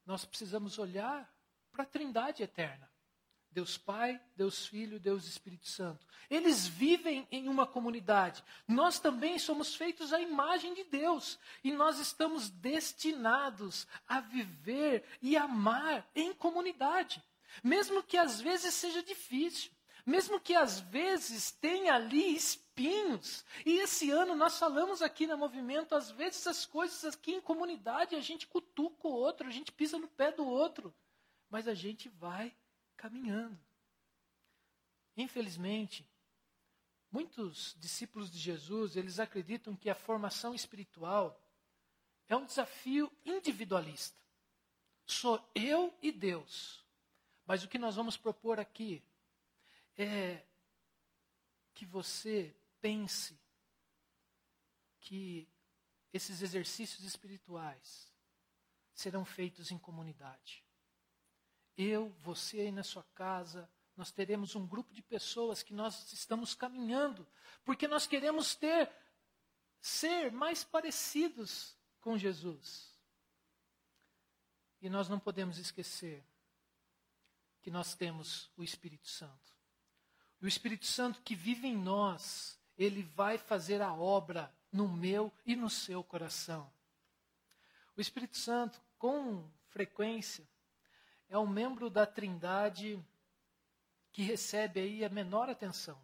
Nós 0.05 0.27
precisamos 0.27 0.79
olhar 0.79 1.35
para 1.71 1.85
a 1.85 1.87
Trindade 1.87 2.43
eterna. 2.43 2.93
Deus 3.53 3.77
Pai, 3.77 4.21
Deus 4.35 4.67
Filho, 4.67 4.99
Deus 4.99 5.27
Espírito 5.27 5.67
Santo. 5.67 6.07
Eles 6.31 6.67
vivem 6.67 7.27
em 7.31 7.49
uma 7.49 7.67
comunidade. 7.67 8.43
Nós 8.67 8.99
também 8.99 9.39
somos 9.39 9.75
feitos 9.75 10.13
à 10.13 10.21
imagem 10.21 10.73
de 10.75 10.85
Deus. 10.85 11.39
E 11.63 11.71
nós 11.71 11.99
estamos 11.99 12.49
destinados 12.49 13.87
a 14.09 14.21
viver 14.21 15.05
e 15.21 15.37
amar 15.37 16.09
em 16.15 16.33
comunidade. 16.33 17.23
Mesmo 17.63 18.03
que 18.03 18.17
às 18.17 18.41
vezes 18.41 18.73
seja 18.73 19.03
difícil. 19.03 19.71
Mesmo 20.07 20.41
que 20.41 20.55
às 20.55 20.81
vezes 20.81 21.53
tenha 21.53 21.95
ali 21.95 22.35
espinhos. 22.35 23.45
E 23.67 23.79
esse 23.79 24.11
ano 24.11 24.35
nós 24.35 24.59
falamos 24.59 25.03
aqui 25.03 25.27
no 25.27 25.37
movimento, 25.37 25.95
às 25.95 26.11
vezes 26.11 26.47
as 26.47 26.67
coisas 26.67 27.05
aqui 27.05 27.35
em 27.35 27.41
comunidade, 27.41 28.17
a 28.17 28.21
gente 28.21 28.47
cutuca 28.47 29.07
o 29.07 29.13
outro, 29.13 29.47
a 29.47 29.51
gente 29.51 29.71
pisa 29.71 29.99
no 29.99 30.09
pé 30.09 30.33
do 30.33 30.45
outro. 30.45 30.93
Mas 31.49 31.69
a 31.69 31.75
gente 31.75 32.09
vai 32.09 32.53
caminhando. 33.03 33.59
Infelizmente, 35.17 36.09
muitos 37.11 37.77
discípulos 37.81 38.31
de 38.31 38.39
Jesus, 38.39 38.95
eles 38.95 39.19
acreditam 39.19 39.75
que 39.75 39.91
a 39.91 39.95
formação 39.95 40.55
espiritual 40.55 41.37
é 42.29 42.37
um 42.37 42.47
desafio 42.47 43.13
individualista. 43.25 44.17
Sou 45.05 45.45
eu 45.53 45.93
e 46.01 46.13
Deus. 46.13 46.87
Mas 47.45 47.65
o 47.65 47.69
que 47.69 47.77
nós 47.77 47.97
vamos 47.97 48.17
propor 48.17 48.61
aqui 48.61 49.03
é 49.99 50.47
que 51.75 51.85
você 51.85 52.55
pense 52.81 53.37
que 55.01 55.49
esses 56.13 56.41
exercícios 56.41 57.05
espirituais 57.05 58.13
serão 58.95 59.25
feitos 59.25 59.73
em 59.73 59.79
comunidade. 59.79 60.62
Eu, 61.77 62.11
você 62.21 62.61
aí 62.61 62.73
na 62.73 62.83
sua 62.83 63.03
casa, 63.15 63.69
nós 63.97 64.11
teremos 64.11 64.55
um 64.55 64.67
grupo 64.67 64.93
de 64.93 65.03
pessoas 65.03 65.63
que 65.63 65.75
nós 65.75 66.13
estamos 66.13 66.55
caminhando, 66.55 67.27
porque 67.65 67.87
nós 67.87 68.07
queremos 68.07 68.55
ter, 68.55 68.91
ser 69.81 70.33
mais 70.33 70.65
parecidos 70.65 71.77
com 72.01 72.17
Jesus. 72.17 72.93
E 74.81 74.91
nós 74.91 75.09
não 75.09 75.19
podemos 75.19 75.59
esquecer 75.59 76.25
que 77.63 77.71
nós 77.71 77.95
temos 77.95 78.51
o 78.57 78.65
Espírito 78.65 79.09
Santo. 79.09 79.53
O 80.41 80.47
Espírito 80.49 80.87
Santo 80.87 81.23
que 81.23 81.37
vive 81.37 81.69
em 81.69 81.77
nós, 81.77 82.59
ele 82.77 83.03
vai 83.03 83.39
fazer 83.39 83.81
a 83.81 83.95
obra 83.95 84.53
no 84.73 84.89
meu 84.89 85.33
e 85.47 85.55
no 85.55 85.71
seu 85.71 86.03
coração. 86.03 86.73
O 87.97 88.01
Espírito 88.01 88.37
Santo, 88.37 88.83
com 88.99 89.49
frequência, 89.69 90.49
é 91.33 91.39
um 91.39 91.47
membro 91.47 91.89
da 91.89 92.05
Trindade 92.05 93.03
que 94.13 94.21
recebe 94.21 94.81
aí 94.81 95.03
a 95.03 95.09
menor 95.09 95.49
atenção. 95.49 95.99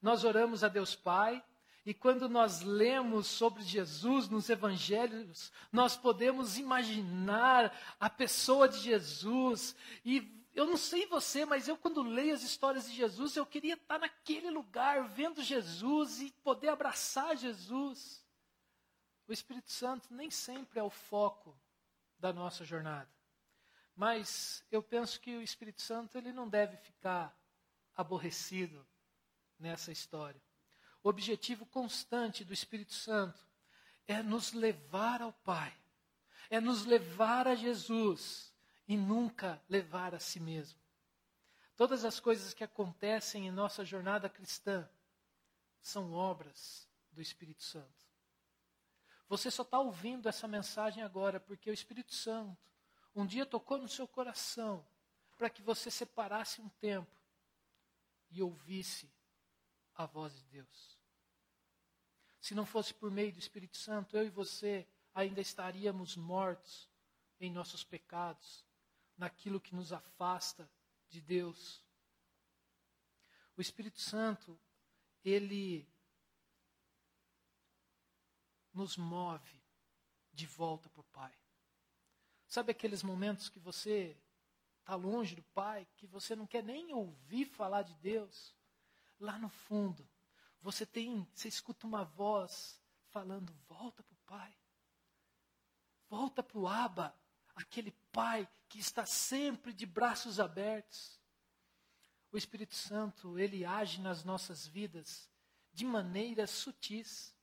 Nós 0.00 0.24
oramos 0.24 0.62
a 0.62 0.68
Deus 0.68 0.94
Pai, 0.94 1.42
e 1.86 1.94
quando 1.94 2.28
nós 2.28 2.60
lemos 2.60 3.28
sobre 3.28 3.62
Jesus 3.62 4.28
nos 4.28 4.50
evangelhos, 4.50 5.50
nós 5.72 5.96
podemos 5.96 6.58
imaginar 6.58 7.74
a 7.98 8.10
pessoa 8.10 8.68
de 8.68 8.78
Jesus. 8.78 9.74
E 10.04 10.46
eu 10.52 10.66
não 10.66 10.76
sei 10.76 11.06
você, 11.06 11.46
mas 11.46 11.66
eu 11.66 11.78
quando 11.78 12.02
leio 12.02 12.34
as 12.34 12.42
histórias 12.42 12.84
de 12.84 12.94
Jesus, 12.94 13.34
eu 13.34 13.46
queria 13.46 13.72
estar 13.72 13.98
naquele 13.98 14.50
lugar, 14.50 15.08
vendo 15.08 15.42
Jesus 15.42 16.20
e 16.20 16.30
poder 16.44 16.68
abraçar 16.68 17.38
Jesus. 17.38 18.22
O 19.26 19.32
Espírito 19.32 19.72
Santo 19.72 20.12
nem 20.12 20.30
sempre 20.30 20.78
é 20.78 20.82
o 20.82 20.90
foco 20.90 21.58
da 22.18 22.34
nossa 22.34 22.66
jornada. 22.66 23.21
Mas 23.94 24.64
eu 24.70 24.82
penso 24.82 25.20
que 25.20 25.36
o 25.36 25.42
Espírito 25.42 25.82
Santo 25.82 26.16
ele 26.16 26.32
não 26.32 26.48
deve 26.48 26.76
ficar 26.76 27.36
aborrecido 27.94 28.86
nessa 29.58 29.92
história. 29.92 30.40
O 31.02 31.08
objetivo 31.08 31.66
constante 31.66 32.44
do 32.44 32.52
Espírito 32.52 32.94
Santo 32.94 33.44
é 34.06 34.22
nos 34.22 34.52
levar 34.52 35.20
ao 35.20 35.32
Pai, 35.32 35.76
é 36.48 36.60
nos 36.60 36.84
levar 36.84 37.46
a 37.46 37.54
Jesus 37.54 38.52
e 38.86 38.96
nunca 38.96 39.60
levar 39.68 40.14
a 40.14 40.20
si 40.20 40.40
mesmo. 40.40 40.80
Todas 41.76 42.04
as 42.04 42.20
coisas 42.20 42.54
que 42.54 42.64
acontecem 42.64 43.46
em 43.46 43.50
nossa 43.50 43.84
jornada 43.84 44.28
cristã 44.28 44.88
são 45.80 46.12
obras 46.12 46.88
do 47.10 47.20
Espírito 47.20 47.62
Santo. 47.62 48.02
Você 49.28 49.50
só 49.50 49.62
está 49.62 49.78
ouvindo 49.78 50.28
essa 50.28 50.46
mensagem 50.46 51.02
agora 51.02 51.40
porque 51.40 51.70
o 51.70 51.74
Espírito 51.74 52.14
Santo 52.14 52.71
um 53.14 53.26
dia 53.26 53.44
tocou 53.44 53.78
no 53.78 53.88
seu 53.88 54.08
coração 54.08 54.84
para 55.36 55.50
que 55.50 55.62
você 55.62 55.90
separasse 55.90 56.60
um 56.60 56.68
tempo 56.68 57.10
e 58.30 58.42
ouvisse 58.42 59.12
a 59.94 60.06
voz 60.06 60.34
de 60.34 60.44
Deus. 60.44 60.98
Se 62.40 62.54
não 62.54 62.64
fosse 62.64 62.94
por 62.94 63.10
meio 63.10 63.32
do 63.32 63.38
Espírito 63.38 63.76
Santo, 63.76 64.16
eu 64.16 64.24
e 64.24 64.30
você 64.30 64.86
ainda 65.14 65.40
estaríamos 65.40 66.16
mortos 66.16 66.88
em 67.38 67.50
nossos 67.50 67.84
pecados, 67.84 68.64
naquilo 69.16 69.60
que 69.60 69.74
nos 69.74 69.92
afasta 69.92 70.70
de 71.08 71.20
Deus. 71.20 71.84
O 73.56 73.60
Espírito 73.60 74.00
Santo, 74.00 74.58
ele 75.22 75.86
nos 78.72 78.96
move 78.96 79.60
de 80.32 80.46
volta 80.46 80.88
para 80.88 81.00
o 81.00 81.04
Pai. 81.04 81.41
Sabe 82.52 82.72
aqueles 82.72 83.02
momentos 83.02 83.48
que 83.48 83.58
você 83.58 84.14
está 84.80 84.94
longe 84.94 85.34
do 85.34 85.42
Pai, 85.42 85.88
que 85.96 86.06
você 86.06 86.36
não 86.36 86.46
quer 86.46 86.62
nem 86.62 86.92
ouvir 86.92 87.46
falar 87.46 87.80
de 87.80 87.94
Deus? 87.94 88.54
Lá 89.18 89.38
no 89.38 89.48
fundo, 89.48 90.06
você 90.60 90.84
tem, 90.84 91.26
você 91.32 91.48
escuta 91.48 91.86
uma 91.86 92.04
voz 92.04 92.78
falando: 93.08 93.54
volta 93.66 94.02
para 94.02 94.12
o 94.12 94.26
Pai. 94.26 94.54
Volta 96.10 96.42
para 96.42 96.58
o 96.58 96.68
Abba, 96.68 97.18
aquele 97.56 97.90
Pai 98.12 98.46
que 98.68 98.78
está 98.78 99.06
sempre 99.06 99.72
de 99.72 99.86
braços 99.86 100.38
abertos. 100.38 101.18
O 102.30 102.36
Espírito 102.36 102.74
Santo, 102.74 103.38
ele 103.38 103.64
age 103.64 103.98
nas 103.98 104.24
nossas 104.24 104.66
vidas 104.66 105.26
de 105.72 105.86
maneiras 105.86 106.50
sutis 106.50 107.34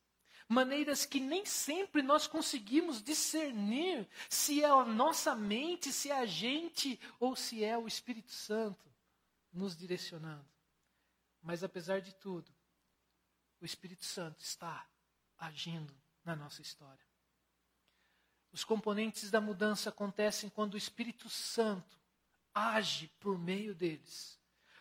maneiras 0.49 1.05
que 1.05 1.19
nem 1.19 1.45
sempre 1.45 2.01
nós 2.01 2.25
conseguimos 2.25 3.03
discernir 3.03 4.09
se 4.27 4.63
é 4.63 4.67
a 4.67 4.83
nossa 4.83 5.35
mente, 5.35 5.93
se 5.93 6.09
é 6.09 6.19
a 6.19 6.25
gente 6.25 6.99
ou 7.19 7.35
se 7.35 7.63
é 7.63 7.77
o 7.77 7.87
Espírito 7.87 8.31
Santo 8.31 8.89
nos 9.53 9.77
direcionando. 9.77 10.45
Mas 11.41 11.63
apesar 11.63 12.01
de 12.01 12.15
tudo, 12.15 12.51
o 13.61 13.65
Espírito 13.65 14.03
Santo 14.03 14.41
está 14.41 14.87
agindo 15.37 15.93
na 16.25 16.35
nossa 16.35 16.63
história. 16.63 17.05
Os 18.51 18.63
componentes 18.63 19.29
da 19.29 19.39
mudança 19.39 19.89
acontecem 19.89 20.49
quando 20.49 20.73
o 20.73 20.77
Espírito 20.77 21.29
Santo 21.29 21.99
age 22.53 23.07
por 23.19 23.37
meio 23.37 23.75
deles. 23.75 24.38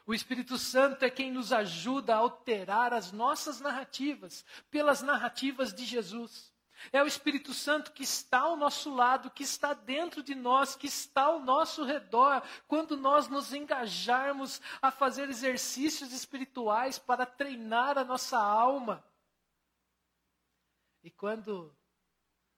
O 0.09 0.15
Espírito 0.15 0.57
Santo 0.57 1.05
é 1.05 1.11
quem 1.11 1.31
nos 1.31 1.53
ajuda 1.53 2.15
a 2.15 2.17
alterar 2.17 2.95
as 2.95 3.13
nossas 3.13 3.61
narrativas 3.61 4.43
pelas 4.71 5.03
narrativas 5.03 5.71
de 5.71 5.85
Jesus. 5.85 6.51
É 6.91 7.03
o 7.03 7.07
Espírito 7.07 7.53
Santo 7.53 7.93
que 7.93 8.05
está 8.05 8.39
ao 8.39 8.57
nosso 8.57 8.89
lado, 8.95 9.31
que 9.31 9.43
está 9.43 9.75
dentro 9.75 10.23
de 10.23 10.35
nós, 10.35 10.75
que 10.75 10.87
está 10.87 11.25
ao 11.25 11.41
nosso 11.41 11.85
redor, 11.85 12.43
quando 12.67 12.97
nós 12.97 13.29
nos 13.29 13.53
engajarmos 13.53 14.63
a 14.81 14.91
fazer 14.91 15.29
exercícios 15.29 16.11
espirituais 16.11 16.99
para 16.99 17.27
treinar 17.27 17.99
a 17.99 18.05
nossa 18.05 18.39
alma. 18.39 19.05
E 21.03 21.11
quando 21.11 21.77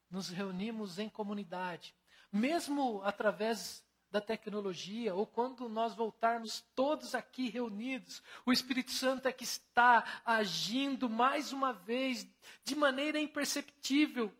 nos 0.09 0.29
reunimos 0.29 0.99
em 0.99 1.09
comunidade, 1.09 1.93
mesmo 2.31 3.01
através 3.03 3.85
da 4.11 4.19
tecnologia, 4.19 5.15
ou 5.15 5.25
quando 5.25 5.69
nós 5.69 5.95
voltarmos 5.95 6.61
todos 6.75 7.15
aqui 7.15 7.49
reunidos, 7.49 8.21
o 8.45 8.51
Espírito 8.51 8.91
Santo 8.91 9.27
é 9.27 9.31
que 9.31 9.45
está 9.45 10.21
agindo 10.25 11.09
mais 11.09 11.53
uma 11.53 11.71
vez, 11.71 12.27
de 12.63 12.75
maneira 12.75 13.19
imperceptível, 13.19 14.31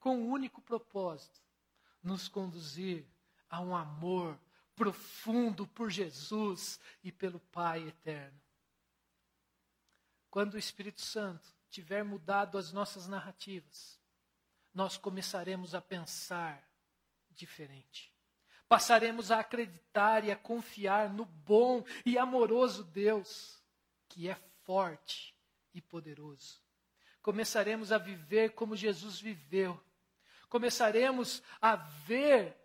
com 0.00 0.18
o 0.18 0.24
um 0.24 0.30
único 0.30 0.60
propósito: 0.60 1.40
nos 2.02 2.26
conduzir 2.26 3.06
a 3.48 3.60
um 3.60 3.76
amor 3.76 4.36
profundo 4.74 5.68
por 5.68 5.88
Jesus 5.88 6.80
e 7.02 7.12
pelo 7.12 7.38
Pai 7.38 7.86
eterno. 7.86 8.38
Quando 10.28 10.54
o 10.54 10.58
Espírito 10.58 11.00
Santo 11.00 11.48
tiver 11.70 12.04
mudado 12.04 12.58
as 12.58 12.72
nossas 12.72 13.06
narrativas, 13.06 14.00
nós 14.74 14.98
começaremos 14.98 15.74
a 15.74 15.80
pensar 15.80 16.68
diferente 17.30 18.15
passaremos 18.68 19.30
a 19.30 19.40
acreditar 19.40 20.24
e 20.24 20.30
a 20.30 20.36
confiar 20.36 21.12
no 21.12 21.24
bom 21.24 21.84
e 22.04 22.18
amoroso 22.18 22.84
Deus, 22.84 23.62
que 24.08 24.28
é 24.28 24.36
forte 24.64 25.34
e 25.74 25.80
poderoso. 25.80 26.60
Começaremos 27.22 27.92
a 27.92 27.98
viver 27.98 28.50
como 28.50 28.76
Jesus 28.76 29.20
viveu. 29.20 29.80
Começaremos 30.48 31.42
a 31.60 31.76
ver 31.76 32.56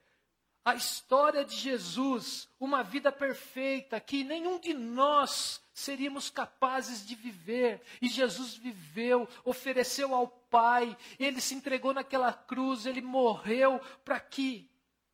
a 0.64 0.76
história 0.76 1.44
de 1.44 1.56
Jesus, 1.56 2.48
uma 2.60 2.84
vida 2.84 3.12
perfeita 3.12 4.00
que 4.00 4.24
nenhum 4.24 4.60
de 4.60 4.74
nós 4.74 5.60
seríamos 5.74 6.30
capazes 6.30 7.06
de 7.06 7.16
viver. 7.16 7.82
E 8.02 8.08
Jesus 8.08 8.56
viveu, 8.56 9.28
ofereceu 9.44 10.14
ao 10.14 10.28
Pai, 10.28 10.96
ele 11.18 11.42
se 11.42 11.56
entregou 11.56 11.94
naquela 11.94 12.34
cruz, 12.34 12.86
ele 12.86 13.02
morreu 13.02 13.80
para 14.06 14.20
que 14.20 14.71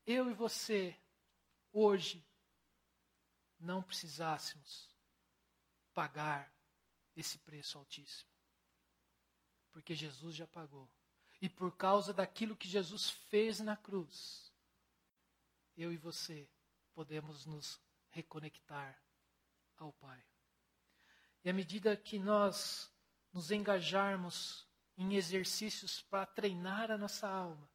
eu 0.08 0.32
e 0.32 0.34
você, 0.34 0.98
hoje, 1.74 2.26
não 3.60 3.84
precisássemos 3.84 4.90
pagar 5.94 6.50
esse 7.14 7.38
preço 7.40 7.78
altíssimo. 7.78 8.30
Porque 9.72 9.94
Jesus 9.94 10.34
já 10.34 10.48
pagou. 10.48 10.90
E 11.42 11.50
por 11.50 11.76
causa 11.76 12.14
daquilo 12.14 12.56
que 12.56 12.68
Jesus 12.68 13.10
fez 13.10 13.60
na 13.60 13.76
cruz, 13.76 14.52
eu 15.76 15.92
e 15.92 15.98
você 15.98 16.50
podemos 16.94 17.46
nos 17.46 17.80
reconectar 18.10 19.00
ao 19.76 19.92
Pai. 19.94 20.24
E 21.44 21.50
à 21.50 21.54
medida 21.54 21.98
que 21.98 22.18
nós 22.18 22.92
nos 23.32 23.52
engajarmos 23.52 24.66
em 24.98 25.16
exercícios 25.16 26.02
para 26.02 26.26
treinar 26.26 26.90
a 26.90 26.98
nossa 26.98 27.28
alma, 27.28 27.70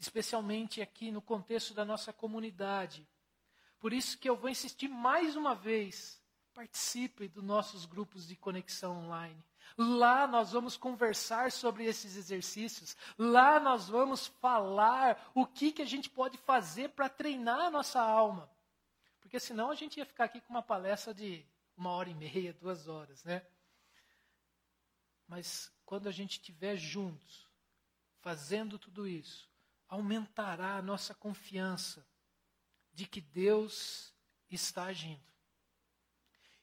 especialmente 0.00 0.80
aqui 0.80 1.10
no 1.10 1.20
contexto 1.20 1.74
da 1.74 1.84
nossa 1.84 2.12
comunidade. 2.12 3.06
Por 3.78 3.92
isso 3.92 4.18
que 4.18 4.28
eu 4.28 4.34
vou 4.34 4.48
insistir 4.48 4.88
mais 4.88 5.36
uma 5.36 5.54
vez, 5.54 6.20
participe 6.54 7.28
dos 7.28 7.44
nossos 7.44 7.84
grupos 7.84 8.26
de 8.26 8.34
conexão 8.34 9.04
online. 9.04 9.44
Lá 9.76 10.26
nós 10.26 10.52
vamos 10.52 10.76
conversar 10.76 11.52
sobre 11.52 11.84
esses 11.84 12.16
exercícios. 12.16 12.96
Lá 13.16 13.60
nós 13.60 13.88
vamos 13.88 14.26
falar 14.26 15.30
o 15.34 15.46
que, 15.46 15.70
que 15.70 15.82
a 15.82 15.86
gente 15.86 16.08
pode 16.08 16.38
fazer 16.38 16.90
para 16.90 17.08
treinar 17.08 17.60
a 17.60 17.70
nossa 17.70 18.00
alma. 18.00 18.50
Porque 19.20 19.38
senão 19.38 19.70
a 19.70 19.74
gente 19.74 19.98
ia 19.98 20.06
ficar 20.06 20.24
aqui 20.24 20.40
com 20.40 20.52
uma 20.52 20.62
palestra 20.62 21.14
de 21.14 21.46
uma 21.76 21.90
hora 21.90 22.08
e 22.08 22.14
meia, 22.14 22.52
duas 22.54 22.88
horas, 22.88 23.22
né? 23.22 23.46
Mas 25.28 25.72
quando 25.84 26.08
a 26.08 26.12
gente 26.12 26.32
estiver 26.32 26.76
juntos, 26.76 27.46
fazendo 28.20 28.78
tudo 28.78 29.06
isso, 29.06 29.49
aumentará 29.90 30.76
a 30.76 30.82
nossa 30.82 31.12
confiança 31.12 32.06
de 32.92 33.06
que 33.06 33.20
Deus 33.20 34.14
está 34.48 34.84
agindo 34.84 35.20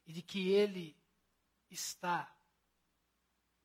e 0.05 0.13
de 0.13 0.21
que 0.21 0.49
Ele 0.49 0.97
está 1.69 2.33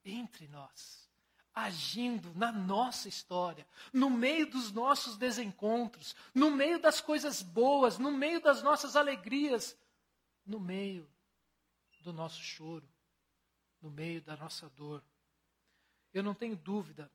entre 0.04 0.48
nós, 0.48 1.08
agindo 1.54 2.34
na 2.34 2.50
nossa 2.50 3.08
história, 3.08 3.64
no 3.92 4.10
meio 4.10 4.50
dos 4.50 4.72
nossos 4.72 5.16
desencontros, 5.16 6.16
no 6.34 6.50
meio 6.50 6.80
das 6.80 7.00
coisas 7.00 7.40
boas, 7.40 7.98
no 7.98 8.10
meio 8.10 8.40
das 8.40 8.64
nossas 8.64 8.96
alegrias, 8.96 9.78
no 10.44 10.58
meio 10.58 11.08
do 12.00 12.12
nosso 12.12 12.42
choro, 12.42 12.88
no 13.80 13.92
meio 13.92 14.20
da 14.22 14.36
nossa 14.36 14.68
dor. 14.70 15.04
Eu 16.12 16.24
não 16.24 16.34
tenho 16.34 16.56
dúvida 16.56 17.08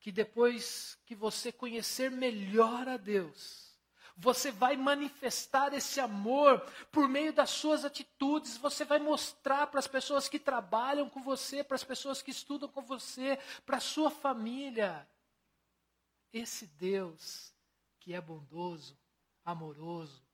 que 0.00 0.12
depois 0.12 0.98
que 1.04 1.14
você 1.14 1.50
conhecer 1.50 2.10
melhor 2.10 2.88
a 2.88 2.96
Deus, 2.96 3.66
você 4.16 4.50
vai 4.50 4.76
manifestar 4.76 5.74
esse 5.74 6.00
amor 6.00 6.60
por 6.90 7.06
meio 7.06 7.32
das 7.32 7.50
suas 7.50 7.84
atitudes, 7.84 8.56
você 8.56 8.84
vai 8.84 8.98
mostrar 8.98 9.66
para 9.66 9.78
as 9.78 9.86
pessoas 9.86 10.28
que 10.28 10.38
trabalham 10.38 11.10
com 11.10 11.22
você, 11.22 11.62
para 11.62 11.74
as 11.74 11.84
pessoas 11.84 12.22
que 12.22 12.30
estudam 12.30 12.68
com 12.68 12.80
você, 12.80 13.38
para 13.66 13.76
a 13.76 13.80
sua 13.80 14.10
família, 14.10 15.06
esse 16.32 16.66
Deus 16.66 17.52
que 18.00 18.14
é 18.14 18.20
bondoso, 18.20 18.98
amoroso 19.44 20.24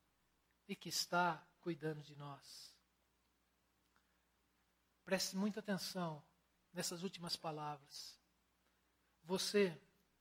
e 0.68 0.76
que 0.76 0.88
está 0.88 1.44
cuidando 1.60 2.02
de 2.02 2.14
nós. 2.14 2.72
Preste 5.04 5.36
muita 5.36 5.58
atenção 5.58 6.22
nessas 6.72 7.02
últimas 7.02 7.36
palavras. 7.36 8.21
Você 9.24 9.76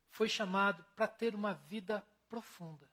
foi 0.10 0.30
chamado 0.30 0.84
para 0.96 1.08
ter 1.08 1.34
uma 1.34 1.54
vida 1.54 2.06
profunda. 2.28 2.90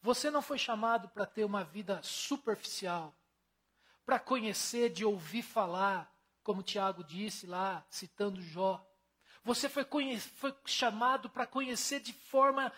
Você 0.00 0.30
não 0.30 0.42
foi 0.42 0.58
chamado 0.58 1.08
para 1.08 1.24
ter 1.24 1.44
uma 1.44 1.62
vida 1.62 2.02
superficial, 2.02 3.14
para 4.04 4.18
conhecer, 4.18 4.90
de 4.90 5.04
ouvir 5.04 5.42
falar 5.42 6.12
como 6.42 6.62
Tiago 6.62 7.04
disse 7.04 7.46
lá, 7.46 7.86
citando 7.88 8.42
Jó. 8.42 8.84
Você 9.44 9.68
foi, 9.68 9.86
foi 10.18 10.54
chamado 10.64 11.30
para 11.30 11.46
conhecer 11.46 12.00
de 12.00 12.12
forma 12.12 12.72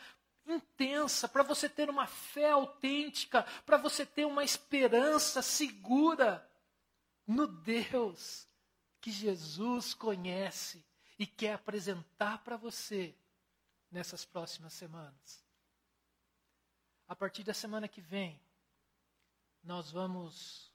intensa, 0.46 1.26
para 1.26 1.42
você 1.42 1.68
ter 1.68 1.88
uma 1.88 2.06
fé 2.06 2.50
autêntica, 2.50 3.42
para 3.64 3.78
você 3.78 4.04
ter 4.04 4.26
uma 4.26 4.44
esperança 4.44 5.40
segura 5.40 6.46
no 7.26 7.46
Deus 7.46 8.46
que 9.00 9.10
Jesus 9.10 9.94
conhece 9.94 10.84
e 11.18 11.26
quer 11.26 11.54
apresentar 11.54 12.38
para 12.38 12.56
você 12.56 13.14
nessas 13.90 14.24
próximas 14.24 14.72
semanas. 14.72 15.44
A 17.06 17.14
partir 17.14 17.44
da 17.44 17.54
semana 17.54 17.86
que 17.86 18.00
vem, 18.00 18.40
nós 19.62 19.90
vamos 19.90 20.72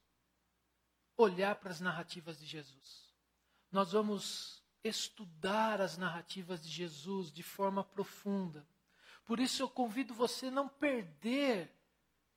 olhar 1.17 1.55
para 1.55 1.71
as 1.71 1.81
narrativas 1.81 2.39
de 2.39 2.45
Jesus. 2.45 3.13
Nós 3.71 3.91
vamos 3.91 4.63
estudar 4.83 5.81
as 5.81 5.97
narrativas 5.97 6.61
de 6.61 6.69
Jesus 6.69 7.31
de 7.31 7.43
forma 7.43 7.83
profunda. 7.83 8.65
Por 9.25 9.39
isso 9.39 9.61
eu 9.61 9.69
convido 9.69 10.13
você 10.13 10.47
a 10.47 10.51
não 10.51 10.69
perder 10.69 11.71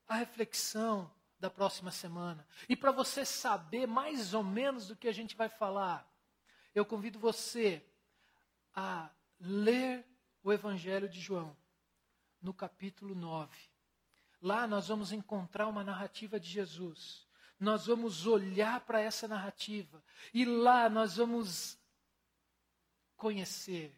a 0.09 0.17
reflexão 0.17 1.11
da 1.39 1.49
próxima 1.49 1.91
semana. 1.91 2.47
E 2.69 2.77
para 2.77 2.91
você 2.91 3.25
saber 3.25 3.87
mais 3.87 4.35
ou 4.35 4.43
menos 4.43 4.89
do 4.89 4.97
que 4.97 5.09
a 5.09 5.13
gente 5.13 5.37
vai 5.37 5.49
falar, 5.49 6.09
eu 6.75 6.85
convido 6.85 7.19
você 7.19 7.85
a 8.75 9.11
ler 9.41 10.07
o 10.43 10.53
Evangelho 10.53 11.09
de 11.09 11.21
João, 11.21 11.57
no 12.41 12.53
capítulo 12.53 13.15
9. 13.15 13.57
Lá 14.41 14.67
nós 14.67 14.89
vamos 14.89 15.13
encontrar 15.13 15.69
uma 15.69 15.85
narrativa 15.85 16.39
de 16.39 16.49
Jesus. 16.49 17.27
Nós 17.59 17.87
vamos 17.87 18.27
olhar 18.27 18.81
para 18.81 19.01
essa 19.01 19.29
narrativa 19.29 20.03
e 20.35 20.45
lá 20.45 20.89
nós 20.89 21.17
vamos 21.17 21.79
conhecer 23.17 23.97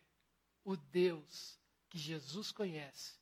o 0.62 0.76
Deus 0.76 1.58
que 1.88 1.98
Jesus 1.98 2.52
conhece 2.52 3.18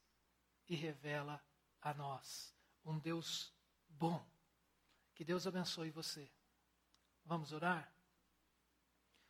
e 0.68 0.74
revela 0.74 1.40
a 1.80 1.94
nós. 1.94 2.52
Um 2.84 2.98
Deus 2.98 3.52
bom. 3.88 4.24
Que 5.14 5.24
Deus 5.24 5.46
abençoe 5.46 5.90
você. 5.90 6.28
Vamos 7.24 7.52
orar? 7.52 7.92